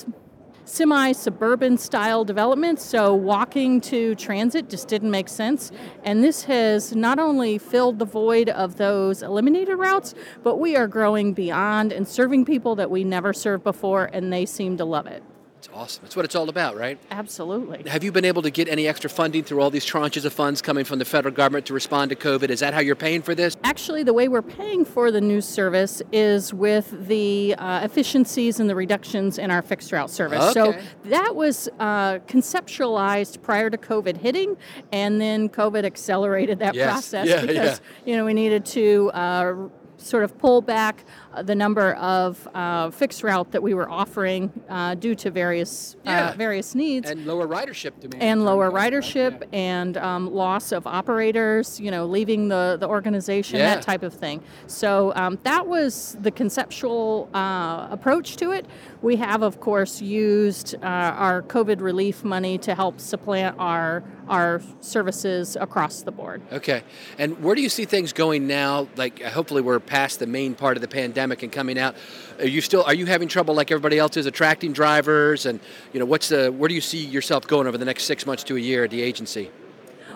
semi 0.65 1.11
suburban 1.11 1.75
style 1.75 2.23
development. 2.23 2.79
So 2.79 3.15
walking 3.15 3.81
to 3.81 4.13
transit 4.13 4.69
just 4.69 4.87
didn't 4.87 5.09
make 5.09 5.27
sense. 5.27 5.71
And 6.03 6.23
this 6.23 6.43
has 6.43 6.95
not 6.95 7.17
only 7.17 7.57
filled 7.57 7.97
the 7.97 8.05
void 8.05 8.47
of 8.49 8.77
those 8.77 9.23
eliminated 9.23 9.75
routes, 9.75 10.13
but 10.43 10.57
we 10.57 10.75
are 10.75 10.87
growing 10.87 11.33
beyond 11.33 11.91
and 11.91 12.07
serving 12.07 12.45
people 12.45 12.75
that 12.75 12.91
we 12.91 13.03
never 13.03 13.33
served 13.33 13.63
before, 13.63 14.11
and 14.13 14.31
they 14.31 14.45
seem 14.45 14.77
to 14.77 14.85
love 14.85 15.07
it. 15.07 15.23
It's 15.65 15.73
awesome. 15.73 16.03
That's 16.03 16.15
what 16.15 16.25
it's 16.25 16.35
all 16.35 16.47
about, 16.47 16.77
right? 16.77 16.99
Absolutely. 17.09 17.89
Have 17.89 18.03
you 18.03 18.11
been 18.11 18.23
able 18.23 18.43
to 18.43 18.51
get 18.51 18.67
any 18.67 18.87
extra 18.87 19.09
funding 19.09 19.43
through 19.43 19.61
all 19.61 19.71
these 19.71 19.83
tranches 19.85 20.23
of 20.23 20.31
funds 20.31 20.61
coming 20.61 20.85
from 20.85 20.99
the 20.99 21.05
federal 21.05 21.33
government 21.33 21.65
to 21.65 21.73
respond 21.73 22.09
to 22.11 22.15
COVID? 22.15 22.49
Is 22.51 22.59
that 22.59 22.75
how 22.75 22.81
you're 22.81 22.95
paying 22.95 23.23
for 23.23 23.33
this? 23.33 23.57
Actually, 23.63 24.03
the 24.03 24.13
way 24.13 24.27
we're 24.27 24.43
paying 24.43 24.85
for 24.85 25.09
the 25.09 25.21
news 25.21 25.47
service 25.47 26.03
is 26.11 26.53
with 26.53 27.07
the 27.07 27.55
uh, 27.57 27.79
efficiencies 27.83 28.59
and 28.59 28.69
the 28.69 28.75
reductions 28.75 29.39
in 29.39 29.49
our 29.49 29.63
fixed 29.63 29.91
route 29.91 30.11
service. 30.11 30.55
Okay. 30.55 30.79
So 30.79 30.85
that 31.09 31.35
was 31.35 31.67
uh, 31.79 32.19
conceptualized 32.27 33.41
prior 33.41 33.71
to 33.71 33.77
COVID 33.77 34.17
hitting, 34.17 34.57
and 34.91 35.19
then 35.19 35.49
COVID 35.49 35.83
accelerated 35.83 36.59
that 36.59 36.75
Yes. 36.75 36.91
process 36.91 37.27
Yeah, 37.27 37.43
because 37.43 37.81
you 38.05 38.15
know 38.15 38.25
we 38.25 38.35
needed 38.35 38.65
to. 38.67 39.09
Uh, 39.15 39.55
Sort 39.97 40.25
of 40.25 40.37
pull 40.37 40.61
back 40.61 41.05
the 41.43 41.55
number 41.55 41.93
of 41.95 42.47
uh, 42.53 42.89
fixed 42.91 43.23
route 43.23 43.51
that 43.51 43.61
we 43.61 43.73
were 43.73 43.89
offering 43.89 44.51
uh, 44.69 44.95
due 44.95 45.15
to 45.15 45.31
various 45.31 45.95
Yeah. 46.03 46.29
uh, 46.29 46.33
various 46.33 46.75
needs 46.75 47.09
And 47.09 47.25
lower 47.25 47.47
ridership 47.47 47.99
demand. 47.99 48.21
and 48.23 48.45
lower 48.45 48.71
ridership 48.71 49.43
and 49.53 49.97
um, 49.97 50.33
loss 50.33 50.71
of 50.71 50.85
operators, 50.87 51.79
you 51.79 51.91
know, 51.91 52.05
leaving 52.05 52.47
the, 52.47 52.77
the 52.79 52.87
organization, 52.87 53.57
Yeah. 53.59 53.75
that 53.75 53.83
type 53.83 54.03
of 54.03 54.13
thing. 54.13 54.41
So 54.67 55.13
um, 55.15 55.39
that 55.43 55.67
was 55.67 56.15
the 56.21 56.31
conceptual 56.31 57.29
uh, 57.33 57.87
approach 57.91 58.37
to 58.37 58.51
it. 58.51 58.65
We 59.01 59.17
have, 59.17 59.43
of 59.43 59.59
course, 59.59 60.01
used 60.01 60.75
uh, 60.75 60.79
our 60.87 61.41
COVID 61.43 61.79
relief 61.81 62.23
money 62.23 62.57
to 62.59 62.73
help 62.75 62.99
supplant 62.99 63.55
our 63.59 64.03
our 64.27 64.59
services 64.81 65.55
across 65.59 66.01
the 66.01 66.11
board. 66.11 66.41
Okay. 66.51 66.81
And 67.19 67.43
where 67.43 67.53
do 67.53 67.61
you 67.61 67.69
see 67.69 67.85
things 67.85 68.11
going 68.11 68.47
now? 68.47 68.87
Like, 68.95 69.23
uh, 69.23 69.29
hopefully, 69.29 69.61
we're 69.61 69.79
past 69.79 70.17
the 70.17 70.25
main 70.25 70.55
part 70.55 70.77
of 70.77 70.81
the 70.81 70.87
pandemic 70.87 71.24
and 71.31 71.51
coming 71.51 71.77
out. 71.77 71.95
Are 72.39 72.47
you 72.47 72.61
still? 72.61 72.83
Are 72.83 72.93
you 72.93 73.05
having 73.05 73.27
trouble 73.27 73.55
like 73.55 73.71
everybody 73.71 73.97
else 73.99 74.17
is 74.17 74.25
attracting 74.25 74.73
drivers? 74.73 75.45
And 75.45 75.59
you 75.93 75.99
know, 75.99 76.05
what's 76.05 76.29
the? 76.29 76.51
Where 76.51 76.67
do 76.67 76.75
you 76.75 76.81
see 76.81 77.03
yourself 77.05 77.47
going 77.47 77.67
over 77.67 77.77
the 77.77 77.85
next 77.85 78.03
six 78.03 78.25
months 78.25 78.43
to 78.45 78.55
a 78.55 78.59
year 78.59 78.83
at 78.85 78.91
the 78.91 79.01
agency? 79.01 79.51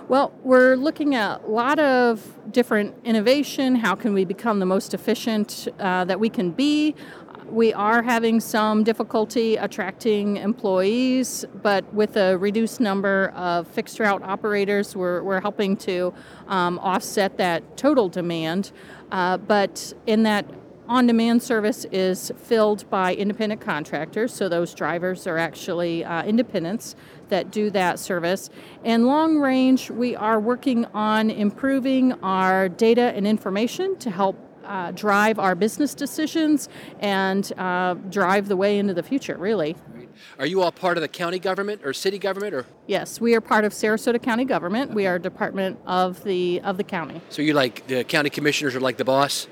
Well, 0.07 0.33
we're 0.43 0.75
looking 0.75 1.13
at 1.13 1.43
a 1.43 1.47
lot 1.47 1.77
of 1.77 2.25
different 2.51 2.95
innovation. 3.03 3.75
How 3.75 3.93
can 3.93 4.13
we 4.15 4.25
become 4.25 4.59
the 4.59 4.65
most 4.65 4.95
efficient 4.95 5.67
uh, 5.79 6.03
that 6.05 6.19
we 6.19 6.29
can 6.29 6.49
be? 6.49 6.95
We 7.47 7.73
are 7.73 8.03
having 8.03 8.39
some 8.39 8.83
difficulty 8.83 9.55
attracting 9.55 10.37
employees, 10.37 11.45
but 11.63 11.91
with 11.93 12.15
a 12.15 12.37
reduced 12.37 12.79
number 12.79 13.33
of 13.35 13.67
fixed 13.67 13.99
route 13.99 14.21
operators, 14.23 14.95
we're, 14.95 15.23
we're 15.23 15.41
helping 15.41 15.75
to 15.77 16.13
um, 16.47 16.77
offset 16.79 17.37
that 17.37 17.75
total 17.75 18.07
demand. 18.07 18.71
Uh, 19.11 19.37
but 19.37 19.93
in 20.05 20.23
that 20.23 20.45
on 20.89 21.05
demand 21.05 21.41
service 21.41 21.85
is 21.91 22.31
filled 22.35 22.89
by 22.89 23.13
independent 23.13 23.61
contractors, 23.61 24.33
so 24.33 24.49
those 24.49 24.73
drivers 24.73 25.27
are 25.27 25.37
actually 25.37 26.03
uh, 26.03 26.23
independents 26.23 26.95
that 27.29 27.51
do 27.51 27.69
that 27.69 27.99
service. 27.99 28.49
And 28.83 29.05
long 29.05 29.37
range, 29.37 29.91
we 29.91 30.15
are 30.15 30.39
working 30.39 30.85
on 30.85 31.29
improving 31.29 32.13
our 32.23 32.67
data 32.67 33.13
and 33.15 33.27
information 33.27 33.97
to 33.97 34.09
help 34.09 34.35
uh, 34.65 34.91
drive 34.91 35.37
our 35.37 35.53
business 35.53 35.93
decisions 35.93 36.69
and 36.99 37.53
uh, 37.57 37.93
drive 38.09 38.47
the 38.47 38.57
way 38.57 38.79
into 38.79 38.93
the 38.95 39.03
future, 39.03 39.37
really. 39.37 39.75
Are 40.39 40.45
you 40.45 40.63
all 40.63 40.71
part 40.71 40.97
of 40.97 41.01
the 41.01 41.07
county 41.07 41.39
government 41.39 41.81
or 41.83 41.93
city 41.93 42.17
government, 42.17 42.53
or 42.53 42.65
Yes, 42.87 43.21
we 43.21 43.35
are 43.35 43.41
part 43.41 43.63
of 43.63 43.73
Sarasota 43.73 44.21
County 44.21 44.43
government. 44.43 44.93
We 44.93 45.05
are 45.05 45.15
a 45.15 45.21
department 45.21 45.79
of 45.85 46.23
the 46.23 46.61
of 46.61 46.77
the 46.77 46.83
county. 46.83 47.21
so 47.29 47.41
you 47.41 47.53
like 47.53 47.85
the 47.87 48.03
county 48.03 48.29
commissioners 48.31 48.75
are 48.75 48.79
like 48.79 48.97
the 48.97 49.05
boss? 49.05 49.47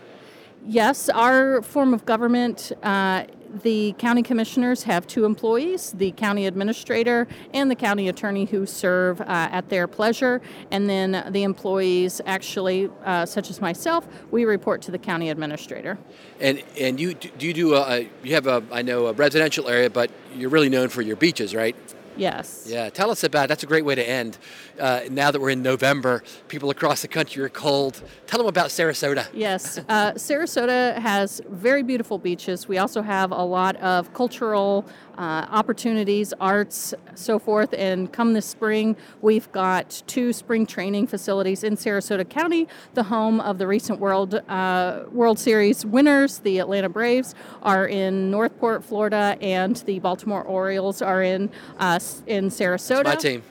Yes, 0.66 1.10
our 1.10 1.62
form 1.62 1.94
of 1.94 2.06
government, 2.06 2.72
uh, 2.84 3.24
the 3.64 3.94
county 3.98 4.22
commissioners 4.22 4.84
have 4.84 5.08
two 5.08 5.26
employees 5.26 5.92
the 5.92 6.12
county 6.12 6.46
administrator 6.46 7.28
and 7.54 7.72
the 7.72 7.76
county 7.76 8.10
attorney 8.10 8.46
who 8.46 8.66
serve 8.66 9.22
uh, 9.22 9.26
at 9.28 9.70
their 9.70 9.88
pleasure. 9.88 10.42
And 10.72 10.90
then 10.90 11.32
the 11.32 11.44
employees, 11.44 12.22
actually, 12.26 12.90
uh, 13.06 13.26
such 13.26 13.50
as 13.50 13.62
myself, 13.62 14.08
we 14.32 14.46
report 14.46 14.82
to 14.84 14.92
the 14.92 15.00
county 15.00 15.30
administrator. 15.30 15.98
And 16.40 16.64
and 16.78 17.00
you 17.00 17.14
do 17.14 17.48
you 17.48 17.54
do 17.54 17.76
a, 17.76 17.82
a 17.82 18.10
you 18.24 18.34
have 18.36 18.48
a 18.48 18.64
I 18.72 18.82
know 18.82 19.08
a 19.08 19.14
residential 19.14 19.68
area, 19.68 19.90
but 19.90 20.12
you're 20.36 20.50
really 20.50 20.70
known 20.70 20.90
for 20.90 21.02
your 21.02 21.16
beaches, 21.16 21.56
right? 21.56 21.76
Yes. 22.18 22.66
Yeah, 22.68 22.90
tell 22.90 23.12
us 23.12 23.24
about. 23.24 23.48
That's 23.48 23.64
a 23.64 23.68
great 23.68 23.86
way 23.86 23.96
to 23.96 24.08
end. 24.08 24.38
Uh, 24.80 25.02
now 25.10 25.32
that 25.32 25.40
we're 25.40 25.50
in 25.50 25.62
November, 25.62 26.24
people 26.48 26.70
across 26.70 27.02
the 27.02 27.08
country 27.08 27.44
are 27.44 27.50
cold. 27.50 28.02
Tell 28.28 28.38
them 28.38 28.48
about 28.48 28.68
Sarasota. 28.68 29.28
Yes, 29.34 29.80
uh, 29.90 30.14
Sarasota 30.14 30.98
has 30.98 31.42
very 31.50 31.84
beautiful 31.84 32.18
beaches. 32.18 32.68
We 32.68 32.78
also 32.78 33.02
have 33.02 33.32
a 33.32 33.44
lot 33.44 33.76
of 33.78 34.14
cultural 34.14 34.86
uh, 35.18 35.48
opportunities, 35.50 36.34
arts, 36.40 36.94
so 37.16 37.40
forth. 37.40 37.74
And 37.74 38.12
come 38.12 38.34
this 38.34 38.46
spring, 38.46 38.96
we've 39.22 39.52
got 39.52 40.04
two 40.08 40.32
spring 40.34 40.66
training 40.66 41.08
facilities 41.08 41.64
in 41.64 41.76
Sarasota 41.76 42.28
County. 42.28 42.68
The 42.94 43.04
home 43.04 43.40
of 43.42 43.58
the 43.58 43.68
recent 43.68 44.00
World 44.00 44.36
uh, 44.36 45.04
World 45.12 45.40
Series 45.40 45.86
winners, 45.86 46.40
the 46.40 46.60
Atlanta 46.60 46.90
Braves, 46.90 47.34
are 47.64 47.88
in 47.88 48.30
North 48.30 48.58
Port, 48.60 48.84
Florida, 48.84 49.38
and 49.42 49.76
the 49.78 50.00
Baltimore 50.00 50.44
Orioles 50.44 51.02
are 51.02 51.24
in 51.24 51.50
uh, 51.80 52.00
in 52.28 52.50
Sarasota 52.50 53.04
My 53.04 53.16
team. 53.16 53.44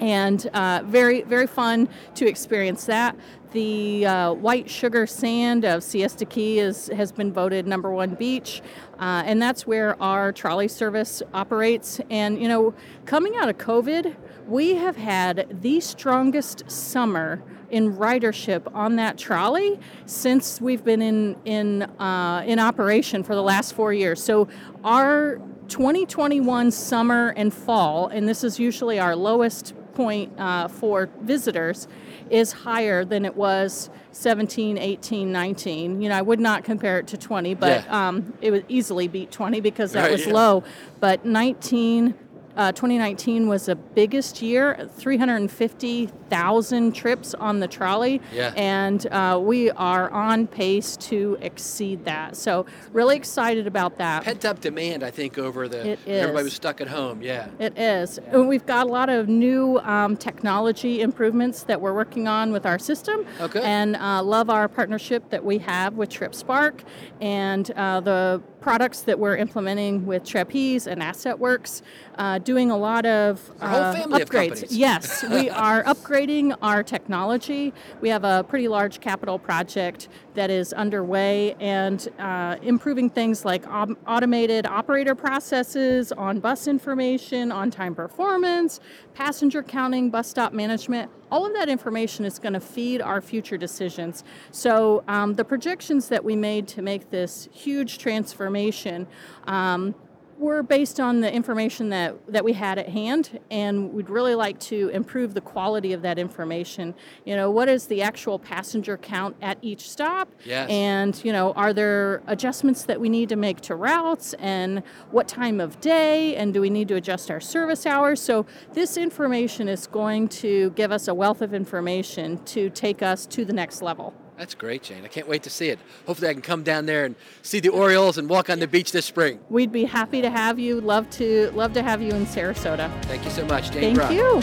And 0.00 0.46
uh, 0.54 0.82
very 0.84 1.22
very 1.22 1.46
fun 1.46 1.88
to 2.14 2.26
experience 2.26 2.86
that. 2.86 3.16
The 3.52 4.04
uh, 4.04 4.32
white 4.34 4.68
sugar 4.68 5.06
sand 5.06 5.64
of 5.64 5.82
Siesta 5.82 6.26
Key 6.26 6.58
is, 6.58 6.88
has 6.88 7.10
been 7.10 7.32
voted 7.32 7.66
number 7.66 7.90
one 7.90 8.14
beach, 8.14 8.60
uh, 8.98 9.22
and 9.24 9.40
that's 9.40 9.66
where 9.66 10.00
our 10.02 10.32
trolley 10.32 10.68
service 10.68 11.22
operates. 11.32 12.00
And 12.10 12.40
you 12.40 12.48
know, 12.48 12.74
coming 13.06 13.36
out 13.36 13.48
of 13.48 13.56
COVID, 13.56 14.14
we 14.46 14.74
have 14.74 14.96
had 14.96 15.46
the 15.62 15.80
strongest 15.80 16.70
summer 16.70 17.42
in 17.70 17.96
ridership 17.96 18.62
on 18.74 18.96
that 18.96 19.18
trolley 19.18 19.78
since 20.04 20.60
we've 20.60 20.84
been 20.84 21.02
in 21.02 21.36
in 21.44 21.82
uh, 21.82 22.44
in 22.46 22.58
operation 22.58 23.22
for 23.22 23.34
the 23.34 23.42
last 23.42 23.74
four 23.74 23.92
years. 23.92 24.22
So 24.22 24.48
our 24.84 25.40
2021 25.68 26.70
summer 26.70 27.34
and 27.36 27.52
fall, 27.52 28.08
and 28.08 28.28
this 28.28 28.44
is 28.44 28.58
usually 28.58 28.98
our 28.98 29.14
lowest 29.16 29.74
point 29.94 30.32
uh, 30.38 30.68
for 30.68 31.08
visitors 31.22 31.88
is 32.28 32.52
higher 32.52 33.04
than 33.04 33.24
it 33.24 33.34
was 33.36 33.88
17, 34.12 34.76
18, 34.78 35.30
19. 35.32 36.02
You 36.02 36.08
know, 36.08 36.14
I 36.16 36.22
would 36.22 36.40
not 36.40 36.64
compare 36.64 36.98
it 36.98 37.06
to 37.08 37.16
20, 37.16 37.54
but 37.54 37.84
Yeah. 37.84 38.08
um, 38.08 38.34
it 38.42 38.50
would 38.50 38.64
easily 38.68 39.08
beat 39.08 39.30
20 39.30 39.60
because 39.60 39.92
that 39.92 40.02
Right, 40.02 40.12
was 40.12 40.26
yeah. 40.26 40.32
low. 40.32 40.64
But 41.00 41.24
19, 41.24 42.14
uh, 42.56 42.72
2019 42.72 43.48
was 43.48 43.66
the 43.66 43.76
biggest 43.76 44.40
year, 44.42 44.88
350,000 44.96 46.92
trips 46.92 47.34
on 47.34 47.60
the 47.60 47.68
trolley. 47.68 48.20
Yeah. 48.32 48.52
And 48.56 49.06
uh, 49.08 49.38
we 49.42 49.70
are 49.72 50.10
on 50.10 50.46
pace 50.46 50.96
to 50.98 51.36
exceed 51.40 52.04
that. 52.04 52.36
So, 52.36 52.66
really 52.92 53.16
excited 53.16 53.66
about 53.66 53.98
that. 53.98 54.24
Pent 54.24 54.44
up 54.44 54.60
demand, 54.60 55.02
I 55.02 55.10
think, 55.10 55.38
over 55.38 55.68
the 55.68 55.90
It 55.90 55.98
everybody 56.06 56.44
was 56.44 56.54
stuck 56.54 56.80
at 56.80 56.88
home. 56.88 57.22
Yeah. 57.22 57.48
It 57.58 57.78
is. 57.78 58.18
And 58.18 58.48
we've 58.48 58.66
got 58.66 58.86
a 58.86 58.90
lot 58.90 59.08
of 59.08 59.28
new 59.28 59.78
um, 59.80 60.16
technology 60.16 61.00
improvements 61.02 61.62
that 61.64 61.80
we're 61.80 61.94
working 61.94 62.28
on 62.28 62.52
with 62.52 62.66
our 62.66 62.78
system. 62.78 63.26
Oh, 63.40 63.48
good. 63.48 63.62
And 63.64 63.96
uh, 63.96 64.22
love 64.22 64.50
our 64.50 64.68
partnership 64.68 65.30
that 65.30 65.44
we 65.44 65.58
have 65.58 65.94
with 65.94 66.10
TripSpark 66.10 66.80
and 67.20 67.70
uh, 67.72 68.00
the 68.00 68.42
products 68.60 69.02
that 69.02 69.18
we're 69.18 69.36
implementing 69.36 70.06
with 70.06 70.24
Trapeze 70.24 70.86
and 70.86 71.00
AssetWorks, 71.00 71.82
uh, 72.18 72.38
doing 72.38 72.70
a 72.70 72.76
lot 72.76 73.06
of 73.06 73.50
uh, 73.60 73.94
of 73.96 74.10
upgrades. 74.10 74.30
companies. 74.30 74.76
yes, 74.76 75.24
we 75.30 75.50
are 75.50 75.84
upgrading 75.84 76.56
our 76.62 76.82
technology. 76.82 77.72
We 78.00 78.08
have 78.08 78.24
a 78.24 78.44
pretty 78.48 78.68
large 78.68 79.00
capital 79.00 79.38
project 79.38 80.08
that 80.34 80.50
is 80.50 80.72
underway 80.72 81.54
and 81.60 82.08
uh, 82.18 82.56
improving 82.62 83.10
things 83.10 83.44
like 83.44 83.66
au- 83.68 83.96
automated 84.06 84.66
operator 84.66 85.14
processes 85.14 86.12
on 86.12 86.40
bus 86.40 86.66
information, 86.66 87.52
on 87.52 87.70
time 87.70 87.94
performance, 87.94 88.80
passenger 89.16 89.62
counting, 89.62 90.10
bus 90.10 90.28
stop 90.28 90.52
management. 90.52 91.10
All 91.32 91.46
of 91.46 91.54
that 91.54 91.70
information 91.70 92.26
is 92.26 92.38
going 92.38 92.52
to 92.52 92.60
feed 92.60 93.00
our 93.00 93.22
future 93.22 93.56
decisions. 93.56 94.24
So, 94.50 95.02
um, 95.08 95.32
the 95.32 95.44
projections 95.44 96.08
that 96.08 96.22
we 96.22 96.36
made 96.36 96.68
to 96.68 96.82
make 96.82 97.08
this 97.08 97.48
huge 97.50 97.96
transformation. 97.96 99.06
Um, 99.46 99.94
were 100.38 100.62
based 100.62 101.00
on 101.00 101.20
the 101.20 101.32
information 101.32 101.88
that, 101.90 102.14
that 102.28 102.44
we 102.44 102.52
had 102.52 102.78
at 102.78 102.88
hand, 102.88 103.38
and 103.50 103.92
we'd 103.92 104.10
really 104.10 104.34
like 104.34 104.58
to 104.60 104.88
improve 104.90 105.34
the 105.34 105.40
quality 105.40 105.92
of 105.92 106.02
that 106.02 106.18
information. 106.18 106.94
You 107.24 107.36
know, 107.36 107.50
what 107.50 107.68
is 107.68 107.86
the 107.86 108.02
actual 108.02 108.38
passenger 108.38 108.96
count 108.96 109.36
at 109.40 109.58
each 109.62 109.90
stop? 109.90 110.28
Yes. 110.44 110.68
And, 110.70 111.24
you 111.24 111.32
know, 111.32 111.52
are 111.52 111.72
there 111.72 112.22
adjustments 112.26 112.84
that 112.84 113.00
we 113.00 113.08
need 113.08 113.28
to 113.30 113.36
make 113.36 113.60
to 113.62 113.74
routes, 113.74 114.34
and 114.34 114.82
what 115.10 115.28
time 115.28 115.60
of 115.60 115.80
day, 115.80 116.36
and 116.36 116.52
do 116.52 116.60
we 116.60 116.70
need 116.70 116.88
to 116.88 116.96
adjust 116.96 117.30
our 117.30 117.40
service 117.40 117.86
hours? 117.86 118.20
So, 118.20 118.46
this 118.72 118.96
information 118.96 119.68
is 119.68 119.86
going 119.86 120.28
to 120.28 120.70
give 120.70 120.92
us 120.92 121.08
a 121.08 121.14
wealth 121.14 121.42
of 121.42 121.54
information 121.54 122.42
to 122.44 122.70
take 122.70 123.02
us 123.02 123.26
to 123.26 123.44
the 123.44 123.52
next 123.52 123.82
level. 123.82 124.14
That's 124.36 124.54
great, 124.54 124.82
Jane. 124.82 125.04
I 125.04 125.08
can't 125.08 125.28
wait 125.28 125.42
to 125.44 125.50
see 125.50 125.68
it. 125.68 125.78
Hopefully, 126.06 126.28
I 126.28 126.32
can 126.34 126.42
come 126.42 126.62
down 126.62 126.86
there 126.86 127.06
and 127.06 127.14
see 127.42 127.58
the 127.58 127.70
Orioles 127.70 128.18
and 128.18 128.28
walk 128.28 128.50
on 128.50 128.58
the 128.58 128.68
beach 128.68 128.92
this 128.92 129.06
spring. 129.06 129.40
We'd 129.48 129.72
be 129.72 129.84
happy 129.84 130.20
to 130.20 130.28
have 130.28 130.58
you. 130.58 130.80
Love 130.80 131.08
to 131.10 131.50
love 131.52 131.72
to 131.72 131.82
have 131.82 132.02
you 132.02 132.12
in 132.12 132.26
Sarasota. 132.26 132.90
Thank 133.04 133.24
you 133.24 133.30
so 133.30 133.46
much, 133.46 133.70
Jane 133.70 133.96
Thank 133.96 133.96
Brock. 133.96 134.12
you. 134.12 134.40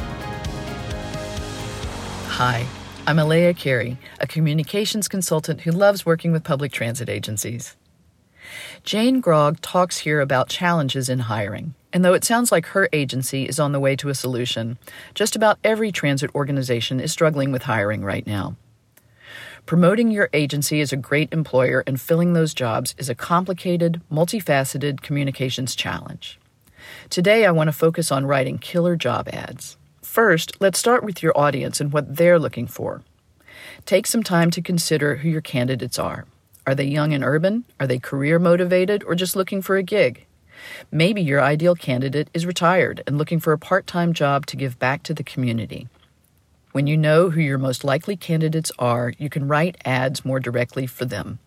Hi, 2.30 2.66
I'm 3.06 3.20
Elea 3.20 3.54
Carey, 3.54 4.00
a 4.20 4.26
communications 4.26 5.08
consultant 5.08 5.62
who 5.62 5.72
loves 5.72 6.06
working 6.06 6.32
with 6.32 6.44
public 6.44 6.72
transit 6.72 7.08
agencies. 7.08 7.76
Jane 8.84 9.22
Grogg 9.22 9.62
talks 9.62 10.00
here 10.00 10.20
about 10.20 10.50
challenges 10.50 11.08
in 11.08 11.20
hiring. 11.20 11.76
And 11.94 12.04
though 12.04 12.14
it 12.14 12.24
sounds 12.24 12.52
like 12.52 12.66
her 12.68 12.90
agency 12.92 13.46
is 13.46 13.60
on 13.60 13.72
the 13.72 13.80
way 13.80 13.96
to 13.98 14.10
a 14.10 14.16
solution, 14.16 14.80
just 15.14 15.36
about 15.36 15.60
every 15.64 15.92
transit 15.92 16.34
organization 16.34 17.00
is 17.00 17.12
struggling 17.12 17.52
with 17.52 17.62
hiring 17.62 18.04
right 18.04 18.26
now. 18.26 18.56
Promoting 19.66 20.12
your 20.12 20.30
agency 20.34 20.82
as 20.82 20.92
a 20.92 20.98
great 20.98 21.32
employer 21.32 21.86
and 21.88 22.00
filling 22.00 22.34
those 22.34 22.54
jobs 22.54 22.94
is 22.98 23.08
a 23.08 23.16
complicated, 23.16 24.02
multifaceted 24.12 25.02
communications 25.02 25.74
challenge. 25.74 26.38
Today, 27.10 27.46
I 27.46 27.52
want 27.52 27.70
to 27.70 27.72
focus 27.72 28.12
on 28.12 28.26
writing 28.26 28.58
killer 28.58 28.98
job 28.98 29.30
ads. 29.32 29.78
First, 30.02 30.60
let's 30.60 30.78
start 30.78 31.02
with 31.02 31.24
your 31.24 31.32
audience 31.38 31.80
and 31.80 31.94
what 31.94 32.18
they're 32.18 32.40
looking 32.40 32.68
for. 32.68 33.04
Take 33.86 34.06
some 34.06 34.22
time 34.22 34.52
to 34.52 34.62
consider 34.62 35.16
who 35.16 35.30
your 35.30 35.42
candidates 35.42 35.98
are. 35.98 36.26
Are 36.68 36.76
they 36.76 36.84
young 36.84 37.14
and 37.14 37.24
urban? 37.24 37.64
Are 37.80 37.88
they 37.88 38.00
career 38.00 38.40
motivated 38.40 39.02
or 39.06 39.16
just 39.16 39.34
looking 39.34 39.62
for 39.62 39.78
a 39.78 39.84
gig? 39.84 40.26
Maybe 40.92 41.22
your 41.22 41.42
ideal 41.42 41.76
candidate 41.76 42.30
is 42.34 42.46
retired 42.46 43.02
and 43.08 43.18
looking 43.18 43.40
for 43.40 43.54
a 43.54 43.58
part 43.58 43.88
time 43.88 44.12
job 44.12 44.46
to 44.48 44.58
give 44.58 44.78
back 44.78 45.04
to 45.04 45.14
the 45.14 45.24
community. 45.24 45.88
When 46.74 46.88
you 46.88 46.98
know 46.98 47.30
who 47.30 47.40
your 47.40 47.60
most 47.60 47.84
likely 47.84 48.18
candidates 48.18 48.72
are, 48.80 49.14
you 49.20 49.30
can 49.30 49.48
write 49.48 49.78
ads 49.86 50.26
more 50.26 50.40
directly 50.40 50.88
for 50.88 51.06
them. 51.06 51.38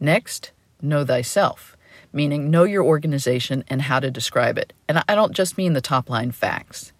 Next, 0.00 0.50
know 0.80 1.04
thyself, 1.04 1.76
meaning 2.10 2.50
know 2.50 2.64
your 2.64 2.82
organization 2.82 3.64
and 3.68 3.82
how 3.82 4.00
to 4.00 4.10
describe 4.10 4.56
it. 4.56 4.72
And 4.88 5.04
I 5.06 5.14
don't 5.14 5.34
just 5.36 5.58
mean 5.58 5.74
the 5.74 5.82
top 5.82 6.08
line 6.08 6.32
facts. 6.32 6.94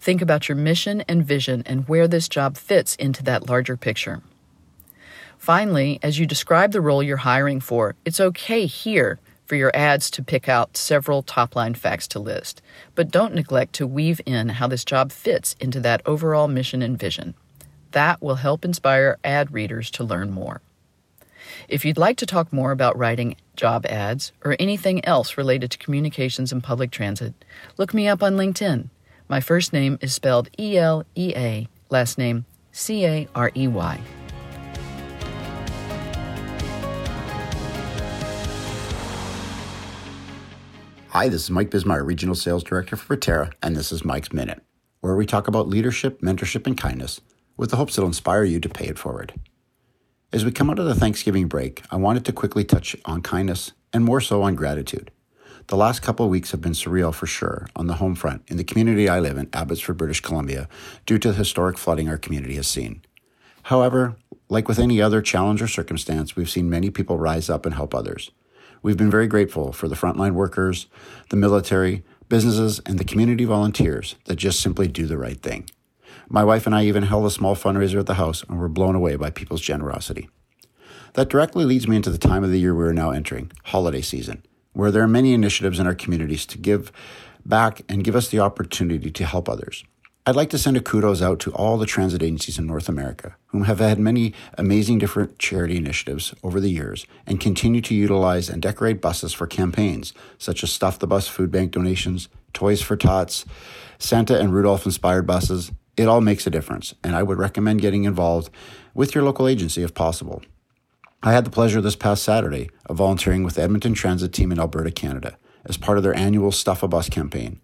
Think 0.00 0.20
about 0.20 0.48
your 0.48 0.56
mission 0.56 1.02
and 1.02 1.24
vision 1.24 1.62
and 1.66 1.88
where 1.88 2.08
this 2.08 2.28
job 2.28 2.56
fits 2.56 2.96
into 2.96 3.22
that 3.22 3.48
larger 3.48 3.76
picture. 3.76 4.20
Finally, 5.38 6.00
as 6.02 6.18
you 6.18 6.26
describe 6.26 6.72
the 6.72 6.80
role 6.80 7.00
you're 7.00 7.18
hiring 7.18 7.60
for, 7.60 7.94
it's 8.04 8.18
okay 8.18 8.66
here 8.66 9.20
for 9.48 9.56
your 9.56 9.72
ads 9.74 10.10
to 10.10 10.22
pick 10.22 10.46
out 10.46 10.76
several 10.76 11.22
top 11.22 11.56
line 11.56 11.72
facts 11.72 12.06
to 12.08 12.18
list, 12.18 12.60
but 12.94 13.10
don't 13.10 13.34
neglect 13.34 13.72
to 13.72 13.86
weave 13.86 14.20
in 14.26 14.50
how 14.50 14.68
this 14.68 14.84
job 14.84 15.10
fits 15.10 15.56
into 15.58 15.80
that 15.80 16.02
overall 16.04 16.48
mission 16.48 16.82
and 16.82 16.98
vision. 16.98 17.34
That 17.92 18.20
will 18.20 18.34
help 18.34 18.62
inspire 18.62 19.18
ad 19.24 19.50
readers 19.50 19.90
to 19.92 20.04
learn 20.04 20.30
more. 20.30 20.60
If 21.66 21.86
you'd 21.86 21.96
like 21.96 22.18
to 22.18 22.26
talk 22.26 22.52
more 22.52 22.72
about 22.72 22.98
writing 22.98 23.36
job 23.56 23.86
ads 23.86 24.32
or 24.44 24.54
anything 24.58 25.02
else 25.06 25.38
related 25.38 25.70
to 25.70 25.78
communications 25.78 26.52
and 26.52 26.62
public 26.62 26.90
transit, 26.90 27.32
look 27.78 27.94
me 27.94 28.06
up 28.06 28.22
on 28.22 28.36
LinkedIn. 28.36 28.90
My 29.28 29.40
first 29.40 29.72
name 29.72 29.98
is 30.02 30.12
spelled 30.12 30.50
E 30.58 30.76
L 30.76 31.04
E 31.14 31.32
A, 31.34 31.68
last 31.88 32.18
name 32.18 32.44
C 32.70 33.06
A 33.06 33.28
R 33.34 33.50
E 33.56 33.66
Y. 33.66 33.98
Hi, 41.18 41.28
this 41.28 41.42
is 41.42 41.50
Mike 41.50 41.70
Bismeyer, 41.70 42.06
Regional 42.06 42.36
Sales 42.36 42.62
Director 42.62 42.94
for 42.94 43.16
Proterra, 43.16 43.52
and 43.60 43.74
this 43.74 43.90
is 43.90 44.04
Mike's 44.04 44.32
Minute, 44.32 44.62
where 45.00 45.16
we 45.16 45.26
talk 45.26 45.48
about 45.48 45.66
leadership, 45.66 46.20
mentorship, 46.20 46.64
and 46.64 46.78
kindness 46.78 47.20
with 47.56 47.70
the 47.70 47.76
hopes 47.76 47.98
it'll 47.98 48.06
inspire 48.06 48.44
you 48.44 48.60
to 48.60 48.68
pay 48.68 48.86
it 48.86 49.00
forward. 49.00 49.34
As 50.32 50.44
we 50.44 50.52
come 50.52 50.70
out 50.70 50.78
of 50.78 50.84
the 50.84 50.94
Thanksgiving 50.94 51.48
break, 51.48 51.82
I 51.90 51.96
wanted 51.96 52.24
to 52.26 52.32
quickly 52.32 52.62
touch 52.62 52.94
on 53.04 53.22
kindness 53.22 53.72
and 53.92 54.04
more 54.04 54.20
so 54.20 54.42
on 54.44 54.54
gratitude. 54.54 55.10
The 55.66 55.76
last 55.76 56.02
couple 56.02 56.24
of 56.24 56.30
weeks 56.30 56.52
have 56.52 56.60
been 56.60 56.70
surreal 56.70 57.12
for 57.12 57.26
sure 57.26 57.66
on 57.74 57.88
the 57.88 57.94
home 57.94 58.14
front 58.14 58.44
in 58.46 58.56
the 58.56 58.62
community 58.62 59.08
I 59.08 59.18
live 59.18 59.38
in, 59.38 59.48
Abbotsford, 59.52 59.96
British 59.96 60.20
Columbia, 60.20 60.68
due 61.04 61.18
to 61.18 61.32
the 61.32 61.38
historic 61.38 61.78
flooding 61.78 62.08
our 62.08 62.16
community 62.18 62.54
has 62.54 62.68
seen. 62.68 63.02
However, 63.64 64.14
like 64.48 64.68
with 64.68 64.78
any 64.78 65.02
other 65.02 65.20
challenge 65.20 65.62
or 65.62 65.66
circumstance, 65.66 66.36
we've 66.36 66.48
seen 66.48 66.70
many 66.70 66.90
people 66.90 67.18
rise 67.18 67.50
up 67.50 67.66
and 67.66 67.74
help 67.74 67.92
others. 67.92 68.30
We've 68.82 68.96
been 68.96 69.10
very 69.10 69.26
grateful 69.26 69.72
for 69.72 69.88
the 69.88 69.96
frontline 69.96 70.32
workers, 70.32 70.86
the 71.30 71.36
military, 71.36 72.04
businesses, 72.28 72.80
and 72.86 72.98
the 72.98 73.04
community 73.04 73.44
volunteers 73.44 74.16
that 74.26 74.36
just 74.36 74.60
simply 74.60 74.88
do 74.88 75.06
the 75.06 75.18
right 75.18 75.40
thing. 75.40 75.68
My 76.28 76.44
wife 76.44 76.66
and 76.66 76.74
I 76.74 76.84
even 76.84 77.04
held 77.04 77.26
a 77.26 77.30
small 77.30 77.56
fundraiser 77.56 77.98
at 77.98 78.06
the 78.06 78.14
house 78.14 78.44
and 78.48 78.58
were 78.58 78.68
blown 78.68 78.94
away 78.94 79.16
by 79.16 79.30
people's 79.30 79.62
generosity. 79.62 80.28
That 81.14 81.30
directly 81.30 81.64
leads 81.64 81.88
me 81.88 81.96
into 81.96 82.10
the 82.10 82.18
time 82.18 82.44
of 82.44 82.50
the 82.50 82.60
year 82.60 82.74
we 82.74 82.84
are 82.84 82.92
now 82.92 83.10
entering, 83.10 83.50
holiday 83.64 84.02
season, 84.02 84.44
where 84.72 84.90
there 84.90 85.02
are 85.02 85.08
many 85.08 85.32
initiatives 85.32 85.80
in 85.80 85.86
our 85.86 85.94
communities 85.94 86.44
to 86.46 86.58
give 86.58 86.92
back 87.44 87.80
and 87.88 88.04
give 88.04 88.14
us 88.14 88.28
the 88.28 88.40
opportunity 88.40 89.10
to 89.10 89.24
help 89.24 89.48
others. 89.48 89.84
I'd 90.28 90.36
like 90.36 90.50
to 90.50 90.58
send 90.58 90.76
a 90.76 90.82
kudos 90.82 91.22
out 91.22 91.40
to 91.40 91.52
all 91.52 91.78
the 91.78 91.86
transit 91.86 92.22
agencies 92.22 92.58
in 92.58 92.66
North 92.66 92.90
America, 92.90 93.34
whom 93.46 93.64
have 93.64 93.78
had 93.78 93.98
many 93.98 94.34
amazing 94.58 94.98
different 94.98 95.38
charity 95.38 95.78
initiatives 95.78 96.34
over 96.42 96.60
the 96.60 96.68
years 96.68 97.06
and 97.26 97.40
continue 97.40 97.80
to 97.80 97.94
utilize 97.94 98.50
and 98.50 98.60
decorate 98.60 99.00
buses 99.00 99.32
for 99.32 99.46
campaigns 99.46 100.12
such 100.36 100.62
as 100.62 100.70
Stuff 100.70 100.98
the 100.98 101.06
Bus 101.06 101.28
food 101.28 101.50
bank 101.50 101.70
donations, 101.70 102.28
Toys 102.52 102.82
for 102.82 102.94
Tots, 102.94 103.46
Santa 103.98 104.38
and 104.38 104.52
Rudolph 104.52 104.84
inspired 104.84 105.26
buses. 105.26 105.72
It 105.96 106.08
all 106.08 106.20
makes 106.20 106.46
a 106.46 106.50
difference, 106.50 106.94
and 107.02 107.16
I 107.16 107.22
would 107.22 107.38
recommend 107.38 107.80
getting 107.80 108.04
involved 108.04 108.50
with 108.92 109.14
your 109.14 109.24
local 109.24 109.48
agency 109.48 109.82
if 109.82 109.94
possible. 109.94 110.42
I 111.22 111.32
had 111.32 111.46
the 111.46 111.50
pleasure 111.50 111.80
this 111.80 111.96
past 111.96 112.22
Saturday 112.22 112.68
of 112.84 112.98
volunteering 112.98 113.44
with 113.44 113.54
the 113.54 113.62
Edmonton 113.62 113.94
Transit 113.94 114.34
Team 114.34 114.52
in 114.52 114.60
Alberta, 114.60 114.90
Canada, 114.90 115.38
as 115.64 115.78
part 115.78 115.96
of 115.96 116.04
their 116.04 116.14
annual 116.14 116.52
Stuff 116.52 116.82
a 116.82 116.88
Bus 116.88 117.08
campaign. 117.08 117.62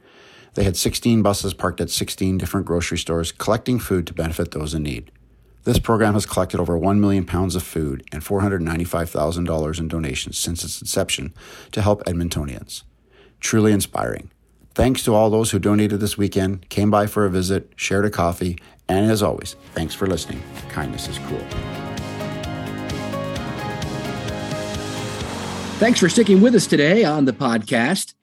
They 0.55 0.65
had 0.65 0.77
16 0.77 1.23
buses 1.23 1.53
parked 1.53 1.81
at 1.81 1.91
16 1.91 2.39
different 2.39 2.67
grocery 2.67 2.99
stores 2.99 3.33
collecting 3.33 3.79
food 3.79 4.07
to 4.07 4.15
benefit 4.15 4.53
those 4.53 4.73
in 4.75 4.85
need. 4.85 5.11
This 5.65 5.79
program 5.79 6.15
has 6.15 6.27
collected 6.27 6.61
over 6.61 6.77
1 6.77 7.01
million 7.01 7.25
pounds 7.25 7.57
of 7.57 7.63
food 7.63 8.05
and 8.13 8.23
$495,000 8.23 9.79
in 9.79 9.89
donations 9.89 10.39
since 10.39 10.63
its 10.63 10.81
inception 10.81 11.35
to 11.73 11.83
help 11.83 12.05
Edmontonians. 12.05 12.83
Truly 13.41 13.73
inspiring. 13.73 14.31
Thanks 14.75 15.03
to 15.05 15.15
all 15.15 15.31
those 15.31 15.53
who 15.53 15.59
donated 15.59 16.01
this 16.01 16.19
weekend, 16.19 16.69
came 16.69 16.91
by 16.91 17.07
for 17.07 17.25
a 17.25 17.31
visit, 17.31 17.73
shared 17.77 18.05
a 18.05 18.11
coffee, 18.11 18.59
and 18.89 19.11
as 19.11 19.23
always, 19.23 19.57
thanks 19.73 19.95
for 19.95 20.07
listening. 20.07 20.43
Kindness 20.69 21.09
is 21.09 21.19
cool. 21.19 21.45
Thanks 25.79 26.01
for 26.01 26.09
sticking 26.09 26.41
with 26.41 26.55
us 26.55 26.67
today 26.67 27.05
on 27.05 27.25
the 27.25 27.33
podcast. 27.33 28.15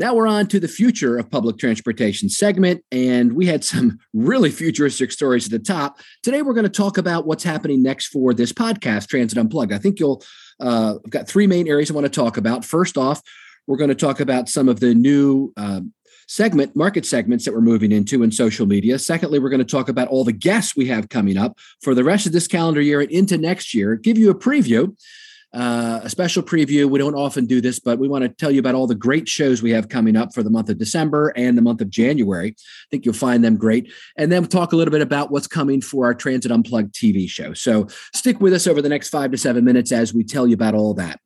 Now 0.00 0.14
we're 0.14 0.28
on 0.28 0.46
to 0.46 0.58
the 0.58 0.66
future 0.66 1.18
of 1.18 1.30
public 1.30 1.58
transportation 1.58 2.30
segment, 2.30 2.82
and 2.90 3.34
we 3.34 3.44
had 3.44 3.62
some 3.62 3.98
really 4.14 4.48
futuristic 4.50 5.12
stories 5.12 5.44
at 5.44 5.50
the 5.50 5.58
top. 5.58 6.00
Today 6.22 6.40
we're 6.40 6.54
going 6.54 6.64
to 6.64 6.70
talk 6.70 6.96
about 6.96 7.26
what's 7.26 7.44
happening 7.44 7.82
next 7.82 8.06
for 8.06 8.32
this 8.32 8.50
podcast, 8.50 9.08
Transit 9.08 9.36
Unplugged. 9.36 9.74
I 9.74 9.78
think 9.78 10.00
you'll. 10.00 10.24
Uh, 10.58 10.94
I've 11.04 11.10
got 11.10 11.28
three 11.28 11.46
main 11.46 11.68
areas 11.68 11.90
I 11.90 11.94
want 11.94 12.06
to 12.06 12.10
talk 12.10 12.38
about. 12.38 12.64
First 12.64 12.96
off, 12.96 13.20
we're 13.66 13.76
going 13.76 13.90
to 13.90 13.94
talk 13.94 14.20
about 14.20 14.48
some 14.48 14.70
of 14.70 14.80
the 14.80 14.94
new 14.94 15.52
uh, 15.58 15.82
segment 16.26 16.74
market 16.74 17.04
segments 17.04 17.44
that 17.44 17.52
we're 17.52 17.60
moving 17.60 17.92
into 17.92 18.22
in 18.22 18.32
social 18.32 18.64
media. 18.64 18.98
Secondly, 18.98 19.38
we're 19.38 19.50
going 19.50 19.58
to 19.58 19.70
talk 19.70 19.90
about 19.90 20.08
all 20.08 20.24
the 20.24 20.32
guests 20.32 20.74
we 20.74 20.86
have 20.86 21.10
coming 21.10 21.36
up 21.36 21.58
for 21.82 21.94
the 21.94 22.04
rest 22.04 22.24
of 22.24 22.32
this 22.32 22.46
calendar 22.46 22.80
year 22.80 23.02
and 23.02 23.10
into 23.10 23.36
next 23.36 23.74
year. 23.74 23.96
Give 23.96 24.16
you 24.16 24.30
a 24.30 24.34
preview 24.34 24.96
uh, 25.52 26.00
a 26.02 26.10
special 26.10 26.42
preview. 26.42 26.88
We 26.88 26.98
don't 26.98 27.14
often 27.14 27.46
do 27.46 27.60
this, 27.60 27.78
but 27.80 27.98
we 27.98 28.08
want 28.08 28.22
to 28.22 28.28
tell 28.28 28.50
you 28.50 28.60
about 28.60 28.74
all 28.74 28.86
the 28.86 28.94
great 28.94 29.28
shows 29.28 29.62
we 29.62 29.70
have 29.70 29.88
coming 29.88 30.16
up 30.16 30.32
for 30.32 30.42
the 30.42 30.50
month 30.50 30.68
of 30.68 30.78
December 30.78 31.32
and 31.36 31.58
the 31.58 31.62
month 31.62 31.80
of 31.80 31.90
January. 31.90 32.50
I 32.50 32.86
think 32.90 33.04
you'll 33.04 33.14
find 33.14 33.42
them 33.42 33.56
great. 33.56 33.92
And 34.16 34.30
then 34.30 34.42
we'll 34.42 34.48
talk 34.48 34.72
a 34.72 34.76
little 34.76 34.92
bit 34.92 35.02
about 35.02 35.30
what's 35.30 35.46
coming 35.46 35.80
for 35.80 36.04
our 36.04 36.14
Transit 36.14 36.52
Unplugged 36.52 36.94
TV 36.94 37.28
show. 37.28 37.52
So 37.54 37.88
stick 38.14 38.40
with 38.40 38.52
us 38.52 38.66
over 38.66 38.80
the 38.80 38.88
next 38.88 39.08
five 39.08 39.30
to 39.32 39.38
seven 39.38 39.64
minutes 39.64 39.92
as 39.92 40.14
we 40.14 40.24
tell 40.24 40.46
you 40.46 40.54
about 40.54 40.74
all 40.74 40.94
that. 40.94 41.20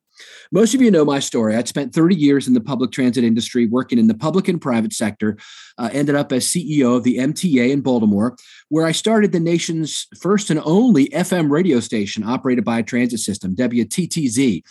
Most 0.51 0.73
of 0.73 0.81
you 0.81 0.91
know 0.91 1.05
my 1.05 1.19
story. 1.19 1.55
I'd 1.55 1.67
spent 1.67 1.93
30 1.93 2.15
years 2.15 2.47
in 2.47 2.53
the 2.53 2.61
public 2.61 2.91
transit 2.91 3.23
industry, 3.23 3.65
working 3.65 3.99
in 3.99 4.07
the 4.07 4.13
public 4.13 4.47
and 4.47 4.61
private 4.61 4.93
sector. 4.93 5.37
Uh, 5.77 5.89
ended 5.91 6.15
up 6.15 6.31
as 6.31 6.47
CEO 6.47 6.97
of 6.97 7.03
the 7.03 7.17
MTA 7.17 7.71
in 7.71 7.81
Baltimore, 7.81 8.35
where 8.69 8.85
I 8.85 8.91
started 8.91 9.31
the 9.31 9.39
nation's 9.39 10.07
first 10.19 10.49
and 10.49 10.61
only 10.63 11.09
FM 11.09 11.49
radio 11.49 11.79
station 11.79 12.23
operated 12.23 12.63
by 12.63 12.79
a 12.79 12.83
transit 12.83 13.19
system, 13.19 13.55
WTTZ. 13.55 14.63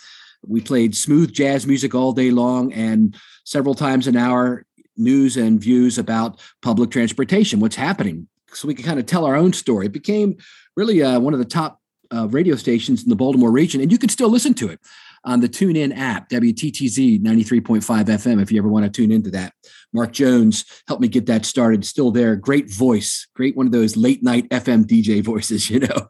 We 0.47 0.61
played 0.61 0.95
smooth 0.95 1.33
jazz 1.33 1.65
music 1.65 1.95
all 1.95 2.11
day 2.11 2.31
long 2.31 2.71
and 2.73 3.15
several 3.43 3.75
times 3.75 4.07
an 4.07 4.15
hour 4.15 4.65
news 4.97 5.37
and 5.37 5.59
views 5.59 5.97
about 5.97 6.39
public 6.61 6.91
transportation, 6.91 7.59
what's 7.59 7.75
happening. 7.75 8.27
So 8.53 8.67
we 8.67 8.75
could 8.75 8.85
kind 8.85 8.99
of 8.99 9.05
tell 9.05 9.25
our 9.25 9.35
own 9.35 9.53
story. 9.53 9.87
It 9.87 9.91
became 9.91 10.37
really 10.75 11.03
uh, 11.03 11.19
one 11.19 11.33
of 11.33 11.39
the 11.39 11.45
top 11.45 11.81
uh, 12.13 12.27
radio 12.27 12.55
stations 12.55 13.03
in 13.03 13.09
the 13.09 13.15
Baltimore 13.15 13.51
region, 13.51 13.81
and 13.81 13.91
you 13.91 13.97
can 13.97 14.09
still 14.09 14.29
listen 14.29 14.53
to 14.55 14.69
it 14.69 14.79
on 15.25 15.41
the 15.41 15.49
TuneIn 15.49 15.97
app, 15.97 16.29
WTTZ 16.29 17.21
93.5 17.21 17.81
FM, 17.81 18.41
if 18.41 18.51
you 18.51 18.59
ever 18.59 18.69
want 18.69 18.85
to 18.85 18.91
tune 18.91 19.11
into 19.11 19.31
that. 19.31 19.53
Mark 19.93 20.11
Jones 20.11 20.65
helped 20.87 21.01
me 21.01 21.07
get 21.07 21.25
that 21.25 21.45
started. 21.45 21.85
Still 21.85 22.11
there. 22.11 22.35
Great 22.35 22.71
voice. 22.71 23.27
Great 23.35 23.55
one 23.55 23.65
of 23.65 23.71
those 23.71 23.97
late 23.97 24.23
night 24.23 24.47
FM 24.49 24.85
DJ 24.85 25.23
voices, 25.23 25.69
you 25.69 25.79
know. 25.79 26.07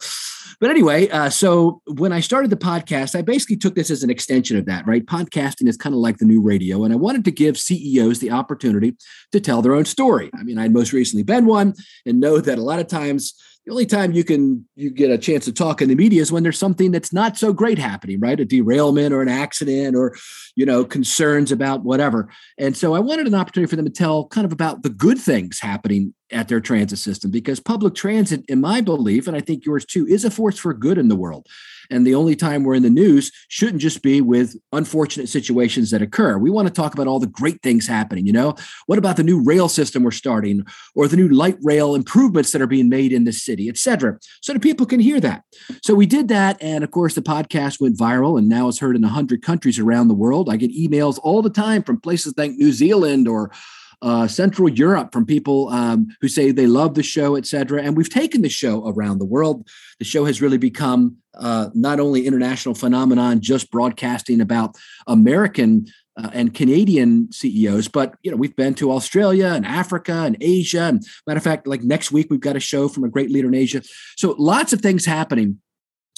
But 0.59 0.69
anyway, 0.69 1.09
uh, 1.09 1.29
so 1.29 1.81
when 1.85 2.13
I 2.13 2.21
started 2.21 2.49
the 2.49 2.57
podcast, 2.57 3.17
I 3.17 3.21
basically 3.21 3.57
took 3.57 3.75
this 3.75 3.89
as 3.89 4.03
an 4.03 4.09
extension 4.09 4.57
of 4.57 4.65
that, 4.65 4.87
right? 4.87 5.05
Podcasting 5.05 5.67
is 5.67 5.77
kind 5.77 5.93
of 5.93 5.99
like 5.99 6.17
the 6.17 6.25
new 6.25 6.41
radio. 6.41 6.83
And 6.83 6.93
I 6.93 6.97
wanted 6.97 7.25
to 7.25 7.31
give 7.31 7.57
CEOs 7.57 8.19
the 8.19 8.31
opportunity 8.31 8.95
to 9.31 9.39
tell 9.39 9.61
their 9.61 9.75
own 9.75 9.85
story. 9.85 10.29
I 10.37 10.43
mean, 10.43 10.57
I'd 10.57 10.73
most 10.73 10.93
recently 10.93 11.23
been 11.23 11.45
one 11.45 11.73
and 12.05 12.19
know 12.19 12.39
that 12.39 12.57
a 12.57 12.63
lot 12.63 12.79
of 12.79 12.87
times 12.87 13.33
the 13.65 13.71
only 13.71 13.85
time 13.85 14.11
you 14.11 14.23
can 14.23 14.65
you 14.75 14.89
get 14.89 15.11
a 15.11 15.17
chance 15.17 15.45
to 15.45 15.53
talk 15.53 15.81
in 15.81 15.89
the 15.89 15.95
media 15.95 16.21
is 16.21 16.31
when 16.31 16.43
there's 16.43 16.57
something 16.57 16.91
that's 16.91 17.13
not 17.13 17.37
so 17.37 17.53
great 17.53 17.77
happening 17.77 18.19
right? 18.19 18.39
A 18.39 18.45
derailment 18.45 19.13
or 19.13 19.21
an 19.21 19.29
accident 19.29 19.95
or 19.95 20.15
you 20.55 20.65
know 20.65 20.83
concerns 20.83 21.51
about 21.51 21.83
whatever. 21.83 22.29
And 22.57 22.75
so 22.75 22.93
i 22.93 22.99
wanted 22.99 23.27
an 23.27 23.35
opportunity 23.35 23.69
for 23.69 23.75
them 23.75 23.85
to 23.85 23.91
tell 23.91 24.27
kind 24.27 24.45
of 24.45 24.51
about 24.51 24.83
the 24.83 24.89
good 24.89 25.19
things 25.19 25.59
happening 25.59 26.13
at 26.35 26.47
their 26.47 26.59
transit 26.59 26.99
system 26.99 27.31
because 27.31 27.59
public 27.59 27.95
transit 27.95 28.43
in 28.47 28.61
my 28.61 28.81
belief 28.81 29.27
and 29.27 29.35
i 29.35 29.41
think 29.41 29.65
yours 29.65 29.85
too 29.85 30.05
is 30.07 30.23
a 30.23 30.29
force 30.29 30.59
for 30.59 30.73
good 30.73 30.97
in 30.97 31.07
the 31.07 31.15
world 31.15 31.47
and 31.89 32.05
the 32.05 32.15
only 32.15 32.35
time 32.35 32.63
we're 32.63 32.75
in 32.75 32.83
the 32.83 32.89
news 32.89 33.31
shouldn't 33.47 33.81
just 33.81 34.01
be 34.01 34.21
with 34.21 34.55
unfortunate 34.71 35.29
situations 35.29 35.91
that 35.91 36.01
occur. 36.01 36.37
We 36.37 36.49
want 36.49 36.67
to 36.67 36.73
talk 36.73 36.93
about 36.93 37.07
all 37.07 37.19
the 37.19 37.27
great 37.27 37.61
things 37.61 37.87
happening. 37.87 38.25
You 38.25 38.33
know, 38.33 38.55
what 38.85 38.97
about 38.97 39.17
the 39.17 39.23
new 39.23 39.41
rail 39.41 39.69
system 39.69 40.03
we're 40.03 40.11
starting 40.11 40.65
or 40.95 41.07
the 41.07 41.17
new 41.17 41.29
light 41.29 41.57
rail 41.61 41.95
improvements 41.95 42.51
that 42.51 42.61
are 42.61 42.67
being 42.67 42.89
made 42.89 43.11
in 43.11 43.23
the 43.23 43.33
city, 43.33 43.69
et 43.69 43.77
cetera, 43.77 44.17
so 44.41 44.53
that 44.53 44.61
people 44.61 44.85
can 44.85 44.99
hear 44.99 45.19
that. 45.19 45.43
So 45.83 45.95
we 45.95 46.05
did 46.05 46.27
that. 46.29 46.61
And 46.61 46.83
of 46.83 46.91
course, 46.91 47.15
the 47.15 47.21
podcast 47.21 47.79
went 47.79 47.97
viral 47.97 48.37
and 48.37 48.49
now 48.49 48.67
it's 48.67 48.79
heard 48.79 48.95
in 48.95 49.01
100 49.01 49.41
countries 49.41 49.79
around 49.79 50.07
the 50.07 50.13
world. 50.13 50.49
I 50.49 50.57
get 50.57 50.71
emails 50.71 51.19
all 51.23 51.41
the 51.41 51.49
time 51.49 51.83
from 51.83 51.99
places 51.99 52.33
like 52.37 52.51
New 52.51 52.71
Zealand 52.71 53.27
or 53.27 53.51
uh, 54.01 54.27
Central 54.27 54.69
Europe 54.69 55.11
from 55.11 55.25
people 55.25 55.69
um, 55.69 56.07
who 56.21 56.27
say 56.27 56.51
they 56.51 56.67
love 56.67 56.95
the 56.95 57.03
show, 57.03 57.35
et 57.35 57.45
cetera. 57.45 57.81
And 57.81 57.95
we've 57.95 58.09
taken 58.09 58.41
the 58.41 58.49
show 58.49 58.87
around 58.87 59.19
the 59.19 59.25
world. 59.25 59.67
The 59.99 60.05
show 60.05 60.25
has 60.25 60.41
really 60.41 60.57
become 60.57 61.17
uh, 61.35 61.69
not 61.73 61.99
only 61.99 62.25
international 62.25 62.75
phenomenon, 62.75 63.41
just 63.41 63.71
broadcasting 63.71 64.41
about 64.41 64.75
American 65.07 65.87
uh, 66.17 66.29
and 66.33 66.53
Canadian 66.53 67.31
CEOs, 67.31 67.89
but 67.89 68.15
you 68.23 68.31
know 68.31 68.37
we've 68.37 68.55
been 68.55 68.73
to 68.75 68.91
Australia 68.91 69.47
and 69.47 69.65
Africa 69.65 70.13
and 70.13 70.37
Asia. 70.39 70.83
And 70.83 71.03
matter 71.27 71.37
of 71.37 71.43
fact, 71.43 71.67
like 71.67 71.83
next 71.83 72.11
week 72.11 72.27
we've 72.29 72.39
got 72.39 72.55
a 72.55 72.61
show 72.61 72.87
from 72.87 73.03
a 73.03 73.09
great 73.09 73.29
leader 73.29 73.49
in 73.49 73.53
Asia. 73.53 73.81
So 74.15 74.33
lots 74.37 74.71
of 74.71 74.79
things 74.79 75.05
happening 75.05 75.59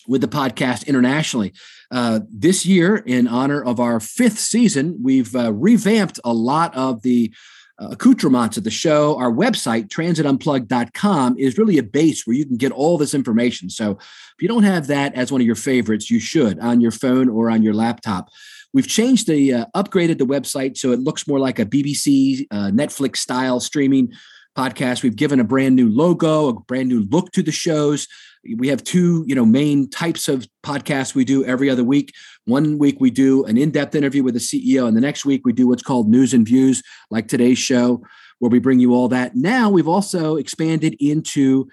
with 0.07 0.21
the 0.21 0.27
podcast 0.27 0.87
internationally. 0.87 1.53
Uh, 1.91 2.21
this 2.29 2.65
year, 2.65 2.97
in 2.97 3.27
honor 3.27 3.63
of 3.63 3.79
our 3.79 3.99
fifth 3.99 4.39
season, 4.39 4.99
we've 5.01 5.35
uh, 5.35 5.53
revamped 5.53 6.19
a 6.23 6.33
lot 6.33 6.75
of 6.75 7.01
the 7.01 7.33
uh, 7.79 7.89
accoutrements 7.91 8.57
of 8.57 8.63
the 8.63 8.71
show. 8.71 9.17
Our 9.17 9.31
website, 9.31 9.87
transitunplugged.com, 9.87 11.37
is 11.37 11.57
really 11.57 11.77
a 11.77 11.83
base 11.83 12.25
where 12.25 12.35
you 12.35 12.45
can 12.45 12.57
get 12.57 12.71
all 12.71 12.97
this 12.97 13.13
information. 13.13 13.69
So 13.69 13.91
if 13.91 14.41
you 14.41 14.47
don't 14.47 14.63
have 14.63 14.87
that 14.87 15.13
as 15.15 15.31
one 15.31 15.41
of 15.41 15.47
your 15.47 15.55
favorites, 15.55 16.09
you 16.09 16.19
should 16.19 16.59
on 16.59 16.81
your 16.81 16.91
phone 16.91 17.29
or 17.29 17.49
on 17.49 17.63
your 17.63 17.73
laptop. 17.73 18.29
We've 18.73 18.87
changed 18.87 19.27
the, 19.27 19.53
uh, 19.53 19.65
upgraded 19.75 20.17
the 20.17 20.25
website 20.25 20.77
so 20.77 20.91
it 20.91 20.99
looks 20.99 21.27
more 21.27 21.39
like 21.39 21.59
a 21.59 21.65
BBC, 21.65 22.47
uh, 22.51 22.71
Netflix 22.71 23.17
style 23.17 23.59
streaming 23.59 24.11
podcast. 24.57 25.03
We've 25.03 25.15
given 25.15 25.39
a 25.39 25.43
brand 25.43 25.75
new 25.75 25.89
logo, 25.89 26.49
a 26.49 26.53
brand 26.53 26.89
new 26.89 27.07
look 27.09 27.31
to 27.33 27.43
the 27.43 27.51
shows 27.51 28.07
we 28.55 28.67
have 28.67 28.83
two 28.83 29.23
you 29.27 29.35
know 29.35 29.45
main 29.45 29.89
types 29.89 30.27
of 30.27 30.47
podcasts 30.63 31.15
we 31.15 31.25
do 31.25 31.43
every 31.45 31.69
other 31.69 31.83
week. 31.83 32.13
One 32.45 32.77
week 32.77 32.97
we 32.99 33.09
do 33.09 33.43
an 33.45 33.57
in-depth 33.57 33.95
interview 33.95 34.23
with 34.23 34.33
the 34.33 34.39
ceo 34.39 34.87
and 34.87 34.95
the 34.95 35.01
next 35.01 35.25
week 35.25 35.41
we 35.45 35.53
do 35.53 35.67
what's 35.67 35.83
called 35.83 36.09
news 36.09 36.33
and 36.33 36.45
views 36.45 36.81
like 37.09 37.27
today's 37.27 37.57
show 37.57 38.01
where 38.39 38.49
we 38.49 38.59
bring 38.59 38.79
you 38.79 38.93
all 38.93 39.07
that. 39.09 39.35
Now 39.35 39.69
we've 39.69 39.87
also 39.87 40.35
expanded 40.35 40.95
into 40.99 41.67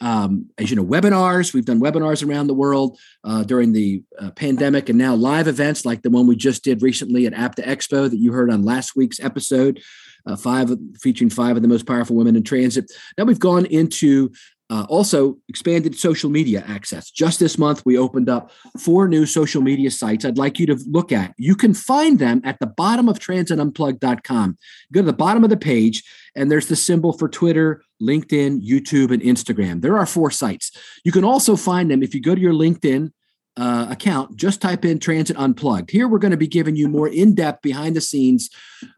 um, 0.00 0.50
as 0.58 0.70
you 0.70 0.76
know 0.76 0.84
webinars. 0.84 1.54
We've 1.54 1.64
done 1.64 1.80
webinars 1.80 2.26
around 2.26 2.48
the 2.48 2.54
world 2.54 2.98
uh, 3.24 3.44
during 3.44 3.72
the 3.72 4.02
uh, 4.18 4.30
pandemic 4.32 4.88
and 4.88 4.98
now 4.98 5.14
live 5.14 5.48
events 5.48 5.84
like 5.86 6.02
the 6.02 6.10
one 6.10 6.26
we 6.26 6.36
just 6.36 6.64
did 6.64 6.82
recently 6.82 7.26
at 7.26 7.32
apta 7.32 7.66
expo 7.66 8.10
that 8.10 8.18
you 8.18 8.32
heard 8.32 8.50
on 8.50 8.62
last 8.62 8.94
week's 8.94 9.20
episode 9.20 9.80
uh, 10.26 10.36
five 10.36 10.70
featuring 11.00 11.30
five 11.30 11.56
of 11.56 11.62
the 11.62 11.68
most 11.68 11.86
powerful 11.86 12.16
women 12.16 12.36
in 12.36 12.42
transit. 12.42 12.90
Now 13.16 13.24
we've 13.24 13.38
gone 13.38 13.66
into 13.66 14.32
uh, 14.68 14.84
also, 14.88 15.38
expanded 15.48 15.96
social 15.96 16.28
media 16.28 16.64
access. 16.66 17.08
Just 17.10 17.38
this 17.38 17.56
month, 17.56 17.86
we 17.86 17.96
opened 17.96 18.28
up 18.28 18.50
four 18.78 19.06
new 19.06 19.24
social 19.24 19.62
media 19.62 19.92
sites 19.92 20.24
I'd 20.24 20.38
like 20.38 20.58
you 20.58 20.66
to 20.66 20.76
look 20.88 21.12
at. 21.12 21.34
You 21.38 21.54
can 21.54 21.72
find 21.72 22.18
them 22.18 22.40
at 22.42 22.58
the 22.58 22.66
bottom 22.66 23.08
of 23.08 23.20
transitunplugged.com. 23.20 24.58
Go 24.92 25.00
to 25.00 25.06
the 25.06 25.12
bottom 25.12 25.44
of 25.44 25.50
the 25.50 25.56
page, 25.56 26.02
and 26.34 26.50
there's 26.50 26.66
the 26.66 26.74
symbol 26.74 27.12
for 27.12 27.28
Twitter, 27.28 27.80
LinkedIn, 28.02 28.66
YouTube, 28.66 29.12
and 29.12 29.22
Instagram. 29.22 29.82
There 29.82 29.96
are 29.96 30.06
four 30.06 30.32
sites. 30.32 30.72
You 31.04 31.12
can 31.12 31.22
also 31.22 31.54
find 31.54 31.88
them 31.88 32.02
if 32.02 32.12
you 32.12 32.20
go 32.20 32.34
to 32.34 32.40
your 32.40 32.52
LinkedIn 32.52 33.12
uh, 33.56 33.86
account, 33.88 34.36
just 34.36 34.60
type 34.60 34.84
in 34.84 34.98
Transit 34.98 35.36
Unplugged. 35.36 35.92
Here, 35.92 36.08
we're 36.08 36.18
going 36.18 36.32
to 36.32 36.36
be 36.36 36.48
giving 36.48 36.74
you 36.74 36.88
more 36.88 37.08
in 37.08 37.36
depth, 37.36 37.62
behind 37.62 37.94
the 37.94 38.00
scenes 38.00 38.50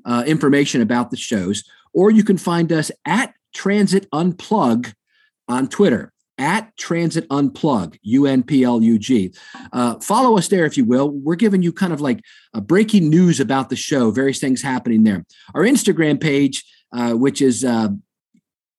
uh, 0.06 0.24
information 0.26 0.80
about 0.80 1.10
the 1.10 1.18
shows, 1.18 1.62
or 1.92 2.10
you 2.10 2.24
can 2.24 2.38
find 2.38 2.72
us 2.72 2.90
at 3.04 3.34
Transit 3.52 4.10
Unplug 4.12 4.94
on 5.48 5.68
Twitter 5.68 6.12
at 6.38 6.76
Transit 6.76 7.28
Unplug, 7.28 7.98
U 8.02 8.26
N 8.26 8.42
P 8.42 8.62
L 8.62 8.82
U 8.82 8.98
G. 8.98 9.32
Uh, 9.72 9.98
follow 9.98 10.38
us 10.38 10.48
there 10.48 10.64
if 10.64 10.76
you 10.76 10.84
will. 10.84 11.10
We're 11.10 11.34
giving 11.34 11.62
you 11.62 11.72
kind 11.72 11.92
of 11.92 12.00
like 12.00 12.20
breaking 12.62 13.10
news 13.10 13.40
about 13.40 13.70
the 13.70 13.76
show, 13.76 14.10
various 14.10 14.38
things 14.38 14.62
happening 14.62 15.02
there. 15.02 15.24
Our 15.54 15.62
Instagram 15.62 16.20
page, 16.20 16.64
uh, 16.92 17.12
which 17.14 17.42
is 17.42 17.64
uh, 17.64 17.88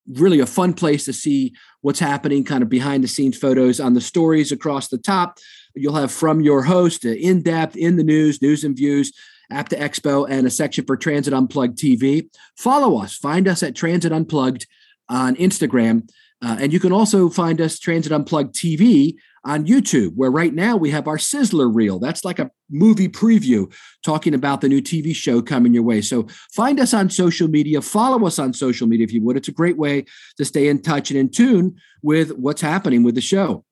really 0.07 0.39
a 0.39 0.45
fun 0.45 0.73
place 0.73 1.05
to 1.05 1.13
see 1.13 1.53
what's 1.81 1.99
happening, 1.99 2.43
kind 2.43 2.63
of 2.63 2.69
behind 2.69 3.03
the 3.03 3.07
scenes 3.07 3.37
photos 3.37 3.79
on 3.79 3.93
the 3.93 4.01
stories 4.01 4.51
across 4.51 4.87
the 4.87 4.97
top. 4.97 5.37
You'll 5.75 5.95
have 5.95 6.11
from 6.11 6.41
your 6.41 6.63
host, 6.63 7.05
uh, 7.05 7.09
in 7.09 7.41
depth, 7.41 7.75
in 7.75 7.97
the 7.97 8.03
news, 8.03 8.41
news 8.41 8.63
and 8.63 8.75
views. 8.75 9.11
APTA 9.51 9.77
Expo 9.77 10.27
and 10.29 10.45
a 10.45 10.49
section 10.49 10.85
for 10.85 10.95
Transit 10.95 11.33
Unplugged 11.33 11.75
TV. 11.75 12.29
Follow 12.55 13.01
us. 13.01 13.15
Find 13.15 13.47
us 13.47 13.63
at 13.63 13.75
Transit 13.75 14.11
Unplugged 14.11 14.67
on 15.09 15.35
Instagram. 15.37 16.07
Uh, 16.41 16.57
and 16.59 16.71
you 16.71 16.79
can 16.79 16.91
also 16.91 17.29
find 17.29 17.59
us 17.59 17.79
Transit 17.79 18.11
Unplugged 18.11 18.55
TV 18.55 19.15
on 19.45 19.65
YouTube, 19.65 20.13
where 20.15 20.31
right 20.31 20.53
now 20.53 20.75
we 20.75 20.89
have 20.91 21.07
our 21.07 21.17
Sizzler 21.17 21.73
reel. 21.73 21.99
That's 21.99 22.23
like 22.23 22.39
a 22.39 22.51
movie 22.69 23.07
preview 23.07 23.73
talking 24.03 24.33
about 24.33 24.61
the 24.61 24.69
new 24.69 24.81
TV 24.81 25.15
show 25.15 25.41
coming 25.41 25.73
your 25.73 25.83
way. 25.83 26.01
So 26.01 26.27
find 26.53 26.79
us 26.79 26.93
on 26.93 27.09
social 27.09 27.47
media, 27.47 27.81
follow 27.81 28.25
us 28.25 28.39
on 28.39 28.53
social 28.53 28.87
media 28.87 29.05
if 29.05 29.13
you 29.13 29.21
would. 29.23 29.37
It's 29.37 29.47
a 29.47 29.53
great 29.53 29.77
way 29.77 30.05
to 30.37 30.45
stay 30.45 30.67
in 30.67 30.81
touch 30.81 31.09
and 31.09 31.19
in 31.19 31.29
tune 31.29 31.75
with 32.01 32.31
what's 32.31 32.61
happening 32.61 33.03
with 33.03 33.15
the 33.15 33.21
show. 33.21 33.65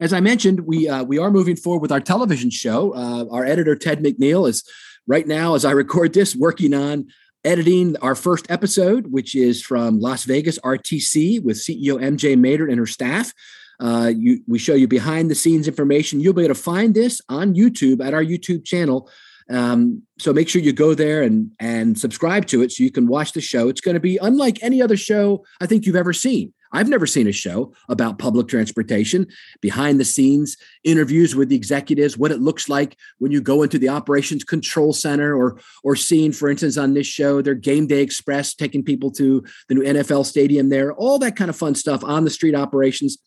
As 0.00 0.12
I 0.12 0.20
mentioned, 0.20 0.60
we 0.60 0.88
uh, 0.88 1.04
we 1.04 1.18
are 1.18 1.30
moving 1.30 1.56
forward 1.56 1.80
with 1.80 1.92
our 1.92 2.00
television 2.00 2.50
show. 2.50 2.92
Uh, 2.94 3.26
our 3.30 3.44
editor 3.44 3.76
Ted 3.76 4.02
McNeil 4.02 4.48
is 4.48 4.64
right 5.06 5.26
now, 5.26 5.54
as 5.54 5.64
I 5.64 5.70
record 5.70 6.14
this, 6.14 6.34
working 6.34 6.74
on 6.74 7.06
editing 7.44 7.96
our 7.98 8.14
first 8.14 8.50
episode, 8.50 9.08
which 9.12 9.34
is 9.34 9.62
from 9.62 10.00
Las 10.00 10.24
Vegas 10.24 10.58
RTC 10.60 11.42
with 11.42 11.56
CEO 11.56 12.00
MJ 12.00 12.38
Maynard 12.38 12.70
and 12.70 12.78
her 12.78 12.86
staff. 12.86 13.32
Uh, 13.80 14.12
you, 14.16 14.40
we 14.46 14.58
show 14.58 14.74
you 14.74 14.88
behind 14.88 15.30
the 15.30 15.34
scenes 15.34 15.68
information. 15.68 16.20
You'll 16.20 16.32
be 16.32 16.44
able 16.44 16.54
to 16.54 16.60
find 16.60 16.94
this 16.94 17.20
on 17.28 17.54
YouTube 17.54 18.04
at 18.04 18.14
our 18.14 18.24
YouTube 18.24 18.64
channel. 18.64 19.10
Um, 19.50 20.02
so 20.18 20.32
make 20.32 20.48
sure 20.48 20.62
you 20.62 20.72
go 20.72 20.94
there 20.94 21.22
and 21.22 21.50
and 21.60 21.98
subscribe 21.98 22.46
to 22.46 22.62
it 22.62 22.72
so 22.72 22.82
you 22.82 22.90
can 22.90 23.06
watch 23.06 23.32
the 23.32 23.40
show. 23.40 23.68
It's 23.68 23.80
going 23.80 23.94
to 23.94 24.00
be 24.00 24.16
unlike 24.16 24.62
any 24.62 24.80
other 24.80 24.96
show 24.96 25.44
I 25.60 25.66
think 25.66 25.84
you've 25.84 25.96
ever 25.96 26.14
seen. 26.14 26.54
I've 26.74 26.88
never 26.88 27.06
seen 27.06 27.26
a 27.28 27.32
show 27.32 27.72
about 27.88 28.18
public 28.18 28.48
transportation, 28.48 29.26
behind 29.60 29.98
the 29.98 30.04
scenes 30.04 30.56
interviews 30.82 31.34
with 31.34 31.48
the 31.48 31.56
executives, 31.56 32.18
what 32.18 32.32
it 32.32 32.40
looks 32.40 32.68
like 32.68 32.96
when 33.18 33.32
you 33.32 33.40
go 33.40 33.62
into 33.62 33.78
the 33.78 33.88
operations 33.88 34.44
control 34.44 34.92
center, 34.92 35.34
or 35.36 35.60
or 35.82 35.96
seeing, 35.96 36.32
for 36.32 36.50
instance, 36.50 36.76
on 36.76 36.94
this 36.94 37.06
show, 37.06 37.40
their 37.40 37.54
game 37.54 37.86
day 37.86 38.02
express 38.02 38.54
taking 38.54 38.82
people 38.82 39.10
to 39.12 39.42
the 39.68 39.74
new 39.74 39.82
NFL 39.82 40.26
stadium 40.26 40.68
there, 40.68 40.92
all 40.94 41.18
that 41.20 41.36
kind 41.36 41.48
of 41.48 41.56
fun 41.56 41.74
stuff 41.74 42.02
on 42.04 42.24
the 42.24 42.30
street 42.30 42.54
operations. 42.54 43.18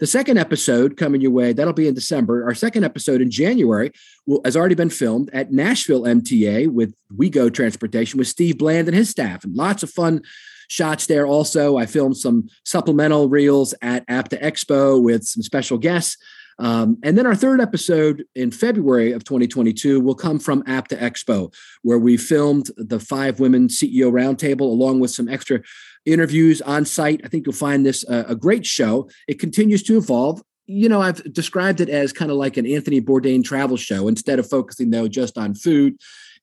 The 0.00 0.06
second 0.06 0.38
episode 0.38 0.96
coming 0.96 1.20
your 1.20 1.30
way, 1.30 1.52
that'll 1.52 1.72
be 1.72 1.88
in 1.88 1.94
December. 1.94 2.44
Our 2.44 2.54
second 2.54 2.84
episode 2.84 3.22
in 3.22 3.30
January 3.30 3.92
will, 4.26 4.40
has 4.44 4.56
already 4.56 4.74
been 4.74 4.90
filmed 4.90 5.30
at 5.32 5.52
Nashville 5.52 6.02
MTA 6.02 6.68
with 6.68 6.94
WeGo 7.16 7.52
Transportation 7.52 8.18
with 8.18 8.28
Steve 8.28 8.58
Bland 8.58 8.88
and 8.88 8.96
his 8.96 9.10
staff, 9.10 9.44
and 9.44 9.54
lots 9.54 9.82
of 9.82 9.90
fun 9.90 10.22
shots 10.68 11.06
there 11.06 11.26
also. 11.26 11.76
I 11.76 11.86
filmed 11.86 12.16
some 12.16 12.48
supplemental 12.64 13.28
reels 13.28 13.74
at 13.82 14.04
APTA 14.08 14.36
Expo 14.36 15.02
with 15.02 15.24
some 15.24 15.42
special 15.42 15.78
guests. 15.78 16.16
Um, 16.58 16.98
and 17.02 17.18
then 17.18 17.26
our 17.26 17.34
third 17.34 17.60
episode 17.60 18.24
in 18.34 18.50
February 18.50 19.12
of 19.12 19.24
2022 19.24 20.00
will 20.00 20.14
come 20.14 20.38
from 20.38 20.62
APTA 20.66 20.96
Expo, 20.96 21.52
where 21.82 21.98
we 21.98 22.16
filmed 22.16 22.70
the 22.76 23.00
five 23.00 23.40
women 23.40 23.68
CEO 23.68 24.12
roundtable 24.12 24.60
along 24.60 25.00
with 25.00 25.10
some 25.10 25.28
extra 25.28 25.60
interviews 26.06 26.62
on 26.62 26.84
site. 26.84 27.22
I 27.24 27.28
think 27.28 27.46
you'll 27.46 27.54
find 27.54 27.84
this 27.84 28.04
a, 28.08 28.26
a 28.28 28.36
great 28.36 28.64
show. 28.64 29.08
It 29.26 29.40
continues 29.40 29.82
to 29.84 29.96
evolve. 29.96 30.42
You 30.66 30.88
know, 30.88 31.02
I've 31.02 31.32
described 31.32 31.80
it 31.80 31.88
as 31.88 32.12
kind 32.12 32.30
of 32.30 32.36
like 32.36 32.56
an 32.56 32.66
Anthony 32.66 33.00
Bourdain 33.00 33.44
travel 33.44 33.76
show. 33.76 34.08
Instead 34.08 34.38
of 34.38 34.48
focusing, 34.48 34.90
though, 34.90 35.08
just 35.08 35.36
on 35.36 35.54
food 35.54 35.96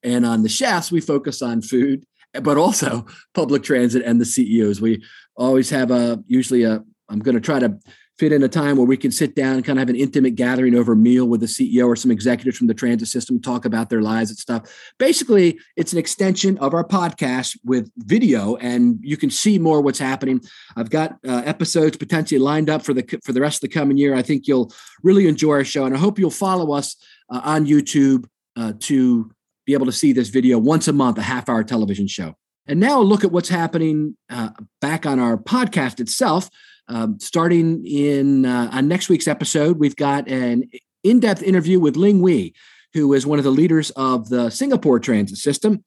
and 0.04 0.26
on 0.26 0.44
the 0.44 0.50
chefs, 0.50 0.92
we 0.92 1.02
focus 1.02 1.42
on 1.42 1.62
food 1.62 2.06
but 2.42 2.58
also 2.58 3.06
public 3.34 3.64
transit 3.64 4.04
and 4.06 4.20
the 4.20 4.26
CEOs. 4.26 4.82
We 4.82 5.04
always 5.36 5.70
have 5.70 5.92
a 5.92 6.24
usually 6.28 6.64
a 6.64 6.84
I'm 7.10 7.20
going 7.20 7.36
to 7.36 7.42
try 7.42 7.60
to 7.60 7.78
fit 8.22 8.32
in 8.32 8.44
a 8.44 8.48
time 8.48 8.78
where 8.78 8.86
we 8.86 8.98
can 8.98 9.12
sit 9.12 9.36
down 9.36 9.56
and 9.56 9.66
kind 9.66 9.80
of 9.80 9.82
have 9.82 9.90
an 9.90 9.96
intimate 9.96 10.36
gathering 10.36 10.76
over 10.76 10.94
a 10.94 10.96
meal 10.96 11.26
with 11.26 11.40
the 11.40 11.48
CEO 11.48 11.88
or 11.88 11.96
some 11.96 12.12
executives 12.12 12.56
from 12.56 12.68
the 12.68 12.74
transit 12.74 13.08
system, 13.08 13.42
talk 13.42 13.66
about 13.66 13.90
their 13.90 14.04
lives 14.04 14.30
and 14.30 14.38
stuff. 14.38 14.94
Basically, 15.00 15.60
it's 15.76 15.92
an 15.92 15.98
extension 15.98 16.56
of 16.60 16.76
our 16.76 16.88
podcast 16.88 17.58
with 17.66 17.92
video, 17.98 18.58
and 18.58 19.00
you 19.02 19.18
can 19.18 19.32
see 19.32 19.58
more 19.58 19.82
what's 19.82 19.98
happening. 19.98 20.40
I've 20.76 20.92
got 20.92 21.18
uh, 21.28 21.42
episodes 21.46 21.98
potentially 21.98 22.38
lined 22.38 22.70
up 22.70 22.84
for 22.84 22.94
the 22.94 23.20
for 23.24 23.34
the 23.34 23.42
rest 23.42 23.64
of 23.64 23.70
the 23.70 23.74
coming 23.74 23.98
year. 23.98 24.14
I 24.14 24.22
think 24.22 24.48
you'll 24.48 24.72
really 25.02 25.28
enjoy 25.28 25.54
our 25.54 25.64
show, 25.64 25.86
and 25.86 25.96
I 25.96 25.98
hope 25.98 26.20
you'll 26.20 26.30
follow 26.30 26.74
us 26.74 26.96
uh, 27.32 27.42
on 27.44 27.66
YouTube 27.66 28.26
uh, 28.56 28.74
to 28.82 29.32
be 29.72 29.76
able 29.76 29.86
to 29.86 29.92
see 29.94 30.12
this 30.12 30.28
video 30.28 30.58
once 30.58 30.90
a 30.90 30.94
month, 30.94 31.18
a 31.18 31.22
half 31.22 31.48
hour 31.48 31.64
television 31.64 32.06
show. 32.06 32.36
And 32.68 32.80
now 32.80 33.00
look 33.00 33.24
at 33.24 33.32
what's 33.32 33.48
happening 33.48 34.18
uh, 34.30 34.50
back 34.82 35.06
on 35.06 35.18
our 35.18 35.38
podcast 35.38 36.02
itself. 36.02 36.50
Um, 36.90 37.20
starting 37.22 37.86
in 37.86 38.46
uh, 38.46 38.70
on 38.74 38.90
next 38.90 39.08
week's 39.08 39.30
episode, 39.30 39.80
we've 39.80 39.96
got 39.96 40.28
an 40.28 40.70
in-depth 41.06 41.42
interview 41.42 41.80
with 41.80 41.96
Ling 41.96 42.22
Wei, 42.22 42.54
who 42.94 43.14
is 43.14 43.26
one 43.26 43.40
of 43.40 43.46
the 43.46 43.52
leaders 43.52 43.92
of 43.92 44.28
the 44.28 44.50
Singapore 44.50 45.00
transit 45.00 45.38
system. 45.38 45.86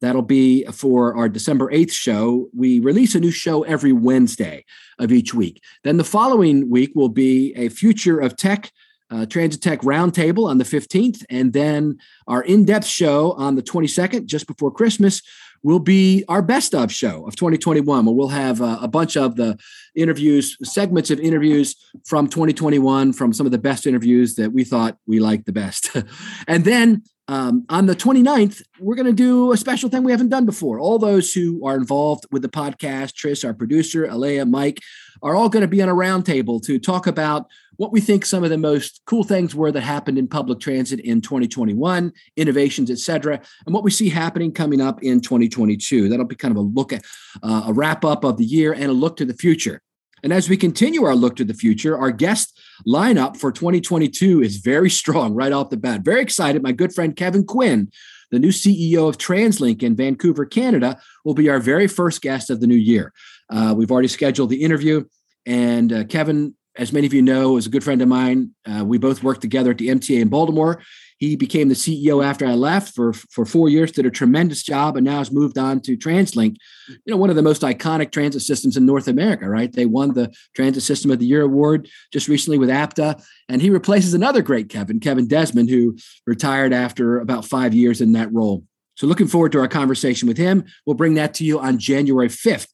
That'll 0.00 0.22
be 0.22 0.64
for 0.64 1.14
our 1.14 1.28
December 1.28 1.70
8th 1.70 1.92
show. 1.92 2.48
We 2.54 2.80
release 2.80 3.14
a 3.14 3.20
new 3.20 3.30
show 3.30 3.64
every 3.64 3.92
Wednesday 3.92 4.64
of 4.98 5.12
each 5.12 5.34
week. 5.34 5.62
Then 5.84 5.98
the 5.98 6.04
following 6.04 6.70
week 6.70 6.92
will 6.94 7.10
be 7.10 7.52
a 7.54 7.68
Future 7.68 8.18
of 8.18 8.36
Tech 8.36 8.72
uh, 9.10 9.26
Transit 9.26 9.62
Tech 9.62 9.80
Roundtable 9.80 10.48
on 10.48 10.58
the 10.58 10.64
15th, 10.64 11.24
and 11.30 11.52
then 11.52 11.98
our 12.26 12.42
in 12.42 12.64
depth 12.64 12.86
show 12.86 13.32
on 13.32 13.54
the 13.54 13.62
22nd, 13.62 14.26
just 14.26 14.46
before 14.46 14.70
Christmas, 14.70 15.22
will 15.62 15.78
be 15.78 16.24
our 16.28 16.42
best 16.42 16.74
of 16.74 16.92
show 16.92 17.26
of 17.26 17.34
2021, 17.36 18.04
where 18.04 18.14
we'll 18.14 18.28
have 18.28 18.60
uh, 18.62 18.78
a 18.80 18.88
bunch 18.88 19.16
of 19.16 19.36
the 19.36 19.58
interviews, 19.94 20.56
segments 20.62 21.10
of 21.10 21.18
interviews 21.18 21.74
from 22.04 22.28
2021, 22.28 23.12
from 23.12 23.32
some 23.32 23.46
of 23.46 23.52
the 23.52 23.58
best 23.58 23.86
interviews 23.86 24.34
that 24.36 24.52
we 24.52 24.64
thought 24.64 24.96
we 25.06 25.18
liked 25.18 25.46
the 25.46 25.52
best. 25.52 25.90
and 26.48 26.64
then 26.64 27.02
um, 27.28 27.64
on 27.68 27.86
the 27.86 27.96
29th, 27.96 28.62
we're 28.78 28.94
going 28.94 29.06
to 29.06 29.12
do 29.12 29.50
a 29.50 29.56
special 29.56 29.88
thing 29.88 30.04
we 30.04 30.12
haven't 30.12 30.28
done 30.28 30.46
before. 30.46 30.78
All 30.78 30.98
those 30.98 31.32
who 31.32 31.66
are 31.66 31.76
involved 31.76 32.24
with 32.30 32.42
the 32.42 32.48
podcast, 32.48 33.14
Tris, 33.14 33.42
our 33.42 33.54
producer, 33.54 34.06
Elea, 34.06 34.46
Mike, 34.46 34.80
are 35.22 35.34
all 35.34 35.48
going 35.48 35.62
to 35.62 35.68
be 35.68 35.82
on 35.82 35.88
a 35.88 35.94
roundtable 35.94 36.62
to 36.64 36.78
talk 36.78 37.06
about 37.06 37.46
what 37.76 37.92
we 37.92 38.00
think 38.00 38.24
some 38.24 38.42
of 38.42 38.50
the 38.50 38.58
most 38.58 39.02
cool 39.06 39.22
things 39.22 39.54
were 39.54 39.70
that 39.70 39.82
happened 39.82 40.18
in 40.18 40.26
public 40.28 40.60
transit 40.60 41.00
in 41.00 41.20
2021, 41.20 42.12
innovations, 42.36 42.90
et 42.90 42.98
cetera, 42.98 43.40
and 43.66 43.74
what 43.74 43.84
we 43.84 43.90
see 43.90 44.08
happening 44.08 44.52
coming 44.52 44.80
up 44.80 45.02
in 45.02 45.20
2022. 45.20 46.08
That'll 46.08 46.24
be 46.24 46.36
kind 46.36 46.52
of 46.52 46.58
a 46.58 46.60
look 46.60 46.92
at 46.92 47.04
uh, 47.42 47.64
a 47.66 47.72
wrap 47.72 48.04
up 48.04 48.24
of 48.24 48.38
the 48.38 48.44
year 48.44 48.72
and 48.72 48.84
a 48.84 48.92
look 48.92 49.16
to 49.18 49.24
the 49.24 49.34
future. 49.34 49.82
And 50.22 50.32
as 50.32 50.48
we 50.48 50.56
continue 50.56 51.04
our 51.04 51.14
look 51.14 51.36
to 51.36 51.44
the 51.44 51.54
future, 51.54 51.96
our 51.96 52.10
guest 52.10 52.58
lineup 52.86 53.36
for 53.36 53.52
2022 53.52 54.42
is 54.42 54.56
very 54.56 54.90
strong 54.90 55.34
right 55.34 55.52
off 55.52 55.70
the 55.70 55.76
bat. 55.76 56.00
Very 56.00 56.22
excited. 56.22 56.62
My 56.62 56.72
good 56.72 56.94
friend 56.94 57.14
Kevin 57.14 57.44
Quinn, 57.44 57.90
the 58.30 58.38
new 58.38 58.48
CEO 58.48 59.08
of 59.08 59.18
TransLink 59.18 59.82
in 59.82 59.94
Vancouver, 59.94 60.44
Canada, 60.44 60.98
will 61.24 61.34
be 61.34 61.48
our 61.48 61.60
very 61.60 61.86
first 61.86 62.22
guest 62.22 62.50
of 62.50 62.60
the 62.60 62.66
new 62.66 62.74
year. 62.74 63.12
Uh, 63.48 63.74
we've 63.76 63.90
already 63.90 64.08
scheduled 64.08 64.50
the 64.50 64.62
interview, 64.62 65.04
and 65.46 65.92
uh, 65.92 66.04
Kevin 66.04 66.54
as 66.78 66.92
many 66.92 67.06
of 67.06 67.14
you 67.14 67.22
know, 67.22 67.56
is 67.56 67.66
a 67.66 67.70
good 67.70 67.84
friend 67.84 68.02
of 68.02 68.08
mine. 68.08 68.50
Uh, 68.66 68.84
we 68.84 68.98
both 68.98 69.22
worked 69.22 69.40
together 69.40 69.70
at 69.70 69.78
the 69.78 69.88
MTA 69.88 70.20
in 70.20 70.28
Baltimore. 70.28 70.82
He 71.18 71.34
became 71.34 71.68
the 71.68 71.74
CEO 71.74 72.22
after 72.22 72.44
I 72.44 72.52
left 72.52 72.94
for 72.94 73.14
for 73.14 73.46
four 73.46 73.70
years, 73.70 73.90
did 73.90 74.04
a 74.04 74.10
tremendous 74.10 74.62
job, 74.62 74.96
and 74.96 75.06
now 75.06 75.18
has 75.18 75.32
moved 75.32 75.56
on 75.56 75.80
to 75.80 75.96
TransLink, 75.96 76.56
you 76.88 76.98
know, 77.06 77.16
one 77.16 77.30
of 77.30 77.36
the 77.36 77.42
most 77.42 77.62
iconic 77.62 78.12
transit 78.12 78.42
systems 78.42 78.76
in 78.76 78.84
North 78.84 79.08
America. 79.08 79.48
Right? 79.48 79.72
They 79.72 79.86
won 79.86 80.12
the 80.12 80.34
Transit 80.54 80.82
System 80.82 81.10
of 81.10 81.18
the 81.18 81.26
Year 81.26 81.42
award 81.42 81.88
just 82.12 82.28
recently 82.28 82.58
with 82.58 82.68
APTA, 82.68 83.16
and 83.48 83.62
he 83.62 83.70
replaces 83.70 84.12
another 84.12 84.42
great 84.42 84.68
Kevin, 84.68 85.00
Kevin 85.00 85.26
Desmond, 85.26 85.70
who 85.70 85.96
retired 86.26 86.74
after 86.74 87.18
about 87.18 87.46
five 87.46 87.72
years 87.72 88.02
in 88.02 88.12
that 88.12 88.32
role. 88.32 88.64
So, 88.96 89.06
looking 89.06 89.28
forward 89.28 89.52
to 89.52 89.60
our 89.60 89.68
conversation 89.68 90.28
with 90.28 90.36
him. 90.36 90.64
We'll 90.84 90.96
bring 90.96 91.14
that 91.14 91.32
to 91.34 91.44
you 91.44 91.58
on 91.58 91.78
January 91.78 92.28
5th. 92.28 92.68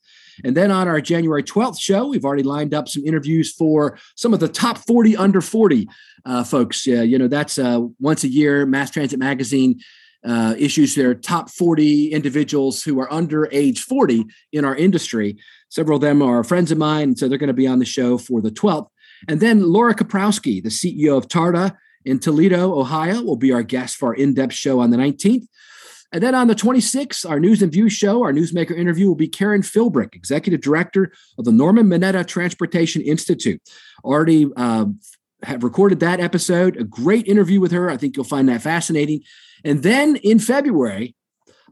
And 0.44 0.56
then 0.56 0.70
on 0.70 0.88
our 0.88 1.00
January 1.00 1.42
12th 1.42 1.80
show, 1.80 2.06
we've 2.06 2.24
already 2.24 2.42
lined 2.42 2.74
up 2.74 2.88
some 2.88 3.04
interviews 3.04 3.52
for 3.52 3.98
some 4.16 4.34
of 4.34 4.40
the 4.40 4.48
top 4.48 4.78
40 4.78 5.16
under 5.16 5.40
40 5.40 5.88
uh, 6.24 6.44
folks. 6.44 6.86
Uh, 6.86 7.02
you 7.02 7.18
know, 7.18 7.28
that's 7.28 7.58
uh, 7.58 7.80
once 8.00 8.24
a 8.24 8.28
year, 8.28 8.66
Mass 8.66 8.90
Transit 8.90 9.18
Magazine 9.18 9.80
uh, 10.24 10.54
issues 10.56 10.94
their 10.94 11.14
top 11.14 11.50
40 11.50 12.12
individuals 12.12 12.82
who 12.82 13.00
are 13.00 13.12
under 13.12 13.48
age 13.50 13.82
40 13.82 14.24
in 14.52 14.64
our 14.64 14.76
industry. 14.76 15.38
Several 15.68 15.96
of 15.96 16.02
them 16.02 16.22
are 16.22 16.44
friends 16.44 16.70
of 16.70 16.78
mine, 16.78 17.16
so 17.16 17.28
they're 17.28 17.38
going 17.38 17.48
to 17.48 17.54
be 17.54 17.66
on 17.66 17.78
the 17.78 17.84
show 17.84 18.18
for 18.18 18.40
the 18.40 18.50
12th. 18.50 18.88
And 19.28 19.40
then 19.40 19.62
Laura 19.62 19.94
Koprowski, 19.94 20.62
the 20.62 20.68
CEO 20.68 21.16
of 21.16 21.28
TARTA 21.28 21.76
in 22.04 22.18
Toledo, 22.18 22.78
Ohio, 22.78 23.22
will 23.22 23.36
be 23.36 23.52
our 23.52 23.62
guest 23.62 23.96
for 23.96 24.08
our 24.08 24.14
in 24.14 24.34
depth 24.34 24.54
show 24.54 24.80
on 24.80 24.90
the 24.90 24.96
19th. 24.96 25.46
And 26.12 26.22
then 26.22 26.34
on 26.34 26.46
the 26.46 26.54
26th, 26.54 27.28
our 27.28 27.40
News 27.40 27.62
and 27.62 27.72
Views 27.72 27.92
show, 27.92 28.22
our 28.22 28.32
newsmaker 28.32 28.76
interview 28.76 29.08
will 29.08 29.14
be 29.14 29.28
Karen 29.28 29.62
Philbrick, 29.62 30.14
Executive 30.14 30.60
Director 30.60 31.12
of 31.38 31.46
the 31.46 31.52
Norman 31.52 31.86
Mineta 31.86 32.26
Transportation 32.26 33.00
Institute. 33.00 33.62
Already 34.04 34.46
uh, 34.54 34.86
have 35.42 35.64
recorded 35.64 36.00
that 36.00 36.20
episode, 36.20 36.76
a 36.76 36.84
great 36.84 37.26
interview 37.26 37.60
with 37.60 37.72
her. 37.72 37.90
I 37.90 37.96
think 37.96 38.16
you'll 38.16 38.24
find 38.24 38.48
that 38.50 38.60
fascinating. 38.60 39.22
And 39.64 39.82
then 39.82 40.16
in 40.16 40.38
February, 40.38 41.16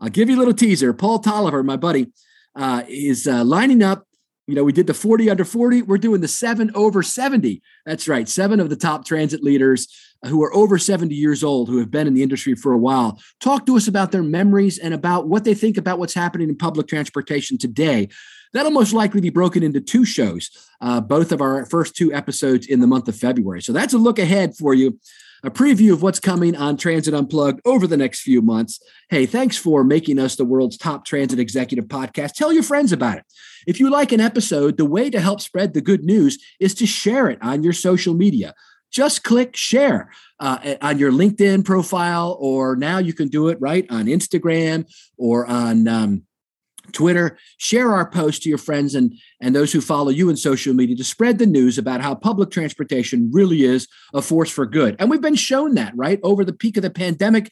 I'll 0.01 0.09
give 0.09 0.31
you 0.31 0.37
a 0.37 0.39
little 0.41 0.55
teaser. 0.55 0.95
Paul 0.95 1.21
Toliver, 1.21 1.63
my 1.65 1.77
buddy, 1.77 2.11
uh, 2.57 2.83
is 2.89 3.27
uh, 3.27 3.45
lining 3.45 3.83
up 3.83 4.07
You 4.47 4.57
know, 4.57 4.65
we 4.65 4.73
did 4.73 4.87
the 4.87 4.95
40 4.95 5.31
under 5.31 5.45
40. 5.45 5.83
We're 5.83 5.99
doing 5.99 6.23
the 6.23 6.29
seven 6.29 6.71
over 6.75 7.03
70. 7.03 7.63
That's 7.87 8.09
right. 8.09 8.29
Seven 8.29 8.59
of 8.59 8.71
the 8.71 8.77
top 8.77 9.05
transit 9.05 9.45
leaders 9.45 9.87
who 10.27 10.43
are 10.43 10.55
over 10.55 10.79
70 10.79 11.15
years 11.15 11.43
old, 11.43 11.69
who 11.69 11.79
have 11.79 11.91
been 11.91 12.07
in 12.07 12.15
the 12.15 12.23
industry 12.23 12.55
for 12.55 12.73
a 12.73 12.79
while, 12.79 13.21
talk 13.41 13.67
to 13.67 13.77
us 13.77 13.89
about 13.89 14.13
their 14.13 14.23
memories 14.23 14.79
and 14.79 14.93
about 14.93 15.29
what 15.29 15.45
they 15.45 15.55
think 15.55 15.77
about 15.77 15.99
what's 15.99 16.15
happening 16.15 16.49
in 16.49 16.57
public 16.57 16.87
transportation 16.87 17.59
today. 17.59 18.09
That'll 18.53 18.73
most 18.73 18.93
likely 18.93 19.21
be 19.21 19.31
broken 19.31 19.63
into 19.63 19.81
two 19.81 20.05
shows, 20.05 20.51
uh, 20.81 21.01
both 21.01 21.33
of 21.33 21.41
our 21.41 21.65
first 21.67 21.95
two 21.95 22.13
episodes 22.13 22.67
in 22.67 22.81
the 22.81 22.87
month 22.87 23.09
of 23.09 23.17
February. 23.17 23.63
So 23.63 23.73
that's 23.73 23.95
a 23.95 23.99
look 23.99 24.19
ahead 24.19 24.57
for 24.57 24.75
you 24.75 24.99
a 25.43 25.51
preview 25.51 25.93
of 25.93 26.03
what's 26.03 26.21
coming 26.21 26.55
on 26.55 26.77
Transit 26.77 27.15
Unplugged 27.15 27.61
over 27.65 27.87
the 27.87 27.97
next 27.97 28.21
few 28.21 28.43
months. 28.43 28.81
Hey, 29.09 29.27
thanks 29.27 29.57
for 29.57 29.83
making 29.83 30.19
us 30.19 30.37
the 30.37 30.45
world's 30.45 30.77
top 30.77 31.05
transit 31.05 31.39
executive 31.39 31.87
podcast. 31.87 32.33
Tell 32.33 32.53
your 32.53 32.63
friends 32.63 32.93
about 32.93 33.19
it. 33.19 33.25
If 33.67 33.81
you 33.81 33.91
like 33.91 34.13
an 34.13 34.21
episode, 34.21 34.77
the 34.77 34.85
way 34.85 35.11
to 35.11 35.21
help 35.21 35.41
spread 35.41 35.73
the 35.73 35.81
good 35.81 36.05
news 36.05 36.39
is 36.59 36.75
to 36.75 36.87
share 36.87 37.29
it 37.29 37.39
on 37.43 37.63
your 37.63 37.73
social 37.73 38.15
media 38.15 38.55
just 38.91 39.25
click 39.25 39.57
share 39.57 40.11
uh, 40.39 40.77
on 40.81 40.99
your 40.99 41.13
LinkedIn 41.13 41.65
profile, 41.65 42.37
or 42.41 42.77
now 42.77 42.99
you 42.99 43.13
can 43.13 43.29
do 43.29 43.49
it 43.49 43.59
right 43.61 43.87
on 43.91 44.07
Instagram 44.07 44.87
or 45.17 45.47
on 45.47 45.87
um, 45.87 46.23
Twitter. 46.93 47.39
Share 47.59 47.93
our 47.93 48.09
post 48.09 48.43
to 48.43 48.49
your 48.49 48.59
friends 48.59 48.95
and, 48.95 49.15
and 49.41 49.55
those 49.55 49.73
who 49.73 49.81
follow 49.81 50.11
you 50.11 50.29
in 50.29 50.37
social 50.37 50.75
media 50.75 50.97
to 50.97 51.05
spread 51.05 51.39
the 51.39 51.47
news 51.47 51.79
about 51.79 52.01
how 52.01 52.15
public 52.15 52.51
transportation 52.51 53.31
really 53.33 53.63
is 53.63 53.87
a 54.13 54.23
force 54.23 54.51
for 54.51 54.67
good. 54.67 54.97
And 54.99 55.11
we've 55.11 55.21
been 55.21 55.37
shown 55.37 55.75
that, 55.75 55.93
right? 55.97 56.19
Over 56.23 56.45
the 56.45 56.53
peak 56.53 56.77
of 56.77 56.83
the 56.83 56.91
pandemic, 56.91 57.51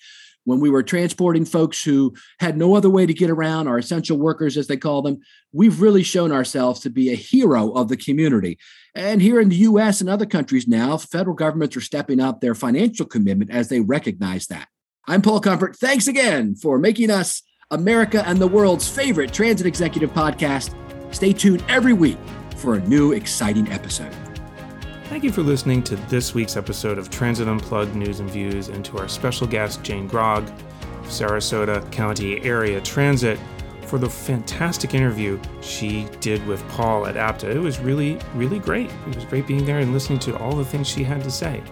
when 0.49 0.61
we 0.61 0.71
were 0.71 0.83
transporting 0.83 1.45
folks 1.45 1.85
who 1.85 2.15
had 2.41 2.57
no 2.57 2.75
other 2.75 2.89
way 2.89 3.05
to 3.05 3.13
get 3.13 3.29
around, 3.29 3.69
our 3.69 3.77
essential 3.77 4.17
workers, 4.17 4.57
as 4.57 4.67
they 4.67 4.79
call 4.79 5.03
them, 5.03 5.21
we've 5.53 5.83
really 5.83 6.03
shown 6.03 6.33
ourselves 6.33 6.81
to 6.81 6.89
be 6.91 7.11
a 7.11 7.15
hero 7.15 7.71
of 7.73 7.89
the 7.89 7.99
community. 7.99 8.59
And 8.95 9.21
here 9.21 9.41
in 9.41 9.51
the 9.51 9.57
US 9.57 10.01
and 10.01 10.09
other 10.09 10.25
countries 10.25 10.67
now, 10.67 10.97
federal 10.97 11.37
governments 11.37 11.77
are 11.77 11.83
stepping 11.83 12.19
up 12.19 12.41
their 12.41 12.55
financial 12.55 13.05
commitment 13.05 13.51
as 13.51 13.69
they 13.69 13.81
recognize 13.81 14.47
that. 14.47 14.69
I'm 15.07 15.21
Paul 15.21 15.41
Comfort. 15.41 15.77
Thanks 15.77 16.09
again 16.09 16.55
for 16.55 16.79
making 16.79 17.11
us 17.11 17.43
America 17.71 18.27
and 18.27 18.39
the 18.39 18.49
world's 18.49 18.89
favorite 18.89 19.35
transit 19.35 19.67
executive 19.67 20.15
podcast. 20.15 20.75
Stay 21.15 21.35
tuned 21.35 21.63
every 21.69 21.93
week 21.93 22.19
for 22.57 22.77
a 22.77 22.81
new 22.89 23.13
exciting 23.13 23.69
episode. 23.71 24.28
Thank 25.09 25.25
you 25.25 25.33
for 25.33 25.43
listening 25.43 25.83
to 25.85 25.97
this 25.97 26.35
week's 26.35 26.55
episode 26.55 26.99
of 26.99 27.09
Transit 27.09 27.49
Unplugged 27.49 27.97
News 27.97 28.21
and 28.21 28.31
Views 28.31 28.69
and 28.69 28.85
to 28.85 28.99
our 28.99 29.09
special 29.09 29.47
guest, 29.47 29.83
Jane 29.83 30.07
Grogg, 30.07 30.47
Sarasota 31.05 31.91
County 31.91 32.45
Area 32.45 32.79
Transit, 32.83 33.41
for 33.87 33.99
the 33.99 34.09
fantastic 34.09 34.93
interview 34.93 35.41
she 35.63 36.07
did 36.21 36.47
with 36.47 36.63
Paul 36.69 37.07
at 37.07 37.17
APTA. 37.17 37.51
It 37.51 37.59
was 37.59 37.79
really, 37.79 38.19
really 38.35 38.59
great. 38.59 38.91
It 39.09 39.17
was 39.17 39.25
great 39.25 39.47
being 39.47 39.65
there 39.65 39.79
and 39.79 39.95
listening 39.95 40.19
to 40.21 40.37
all 40.37 40.55
the 40.55 40.65
things 40.65 40.87
she 40.87 41.05
had 41.05 41.25
to 41.25 41.31
say. 41.31 41.63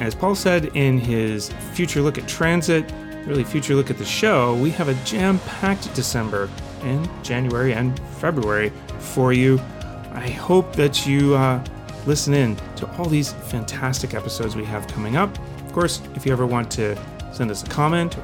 As 0.00 0.14
Paul 0.14 0.34
said 0.34 0.66
in 0.76 0.98
his 0.98 1.48
future 1.72 2.02
look 2.02 2.18
at 2.18 2.28
transit, 2.28 2.92
really 3.24 3.44
future 3.44 3.74
look 3.74 3.88
at 3.88 3.96
the 3.96 4.04
show, 4.04 4.56
we 4.56 4.68
have 4.72 4.88
a 4.88 4.94
jam 5.06 5.38
packed 5.40 5.92
December 5.94 6.50
and 6.82 7.08
January 7.24 7.72
and 7.72 7.98
February 8.18 8.70
for 8.98 9.32
you. 9.32 9.58
I 10.12 10.28
hope 10.28 10.76
that 10.76 11.06
you 11.06 11.34
uh, 11.34 11.64
listen 12.06 12.34
in 12.34 12.56
to 12.76 12.90
all 12.96 13.06
these 13.06 13.32
fantastic 13.32 14.14
episodes 14.14 14.56
we 14.56 14.64
have 14.64 14.86
coming 14.88 15.16
up. 15.16 15.36
Of 15.66 15.72
course, 15.72 16.00
if 16.14 16.26
you 16.26 16.32
ever 16.32 16.46
want 16.46 16.70
to 16.72 16.96
send 17.32 17.50
us 17.50 17.62
a 17.62 17.66
comment, 17.66 18.16
or 18.16 18.22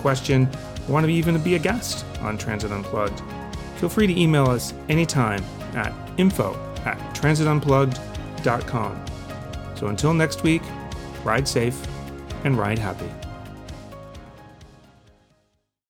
question, 0.00 0.48
or 0.88 0.92
want 0.92 1.06
to 1.06 1.12
even 1.12 1.40
be 1.42 1.54
a 1.54 1.58
guest 1.58 2.04
on 2.20 2.36
Transit 2.36 2.72
Unplugged, 2.72 3.22
feel 3.76 3.88
free 3.88 4.06
to 4.06 4.20
email 4.20 4.46
us 4.46 4.74
anytime 4.88 5.42
at 5.74 5.92
info 6.18 6.54
at 6.84 6.98
transitunplugged.com. 7.14 9.04
So 9.76 9.86
until 9.86 10.12
next 10.12 10.42
week, 10.42 10.62
ride 11.24 11.46
safe 11.48 11.86
and 12.44 12.58
ride 12.58 12.78
happy. 12.78 13.10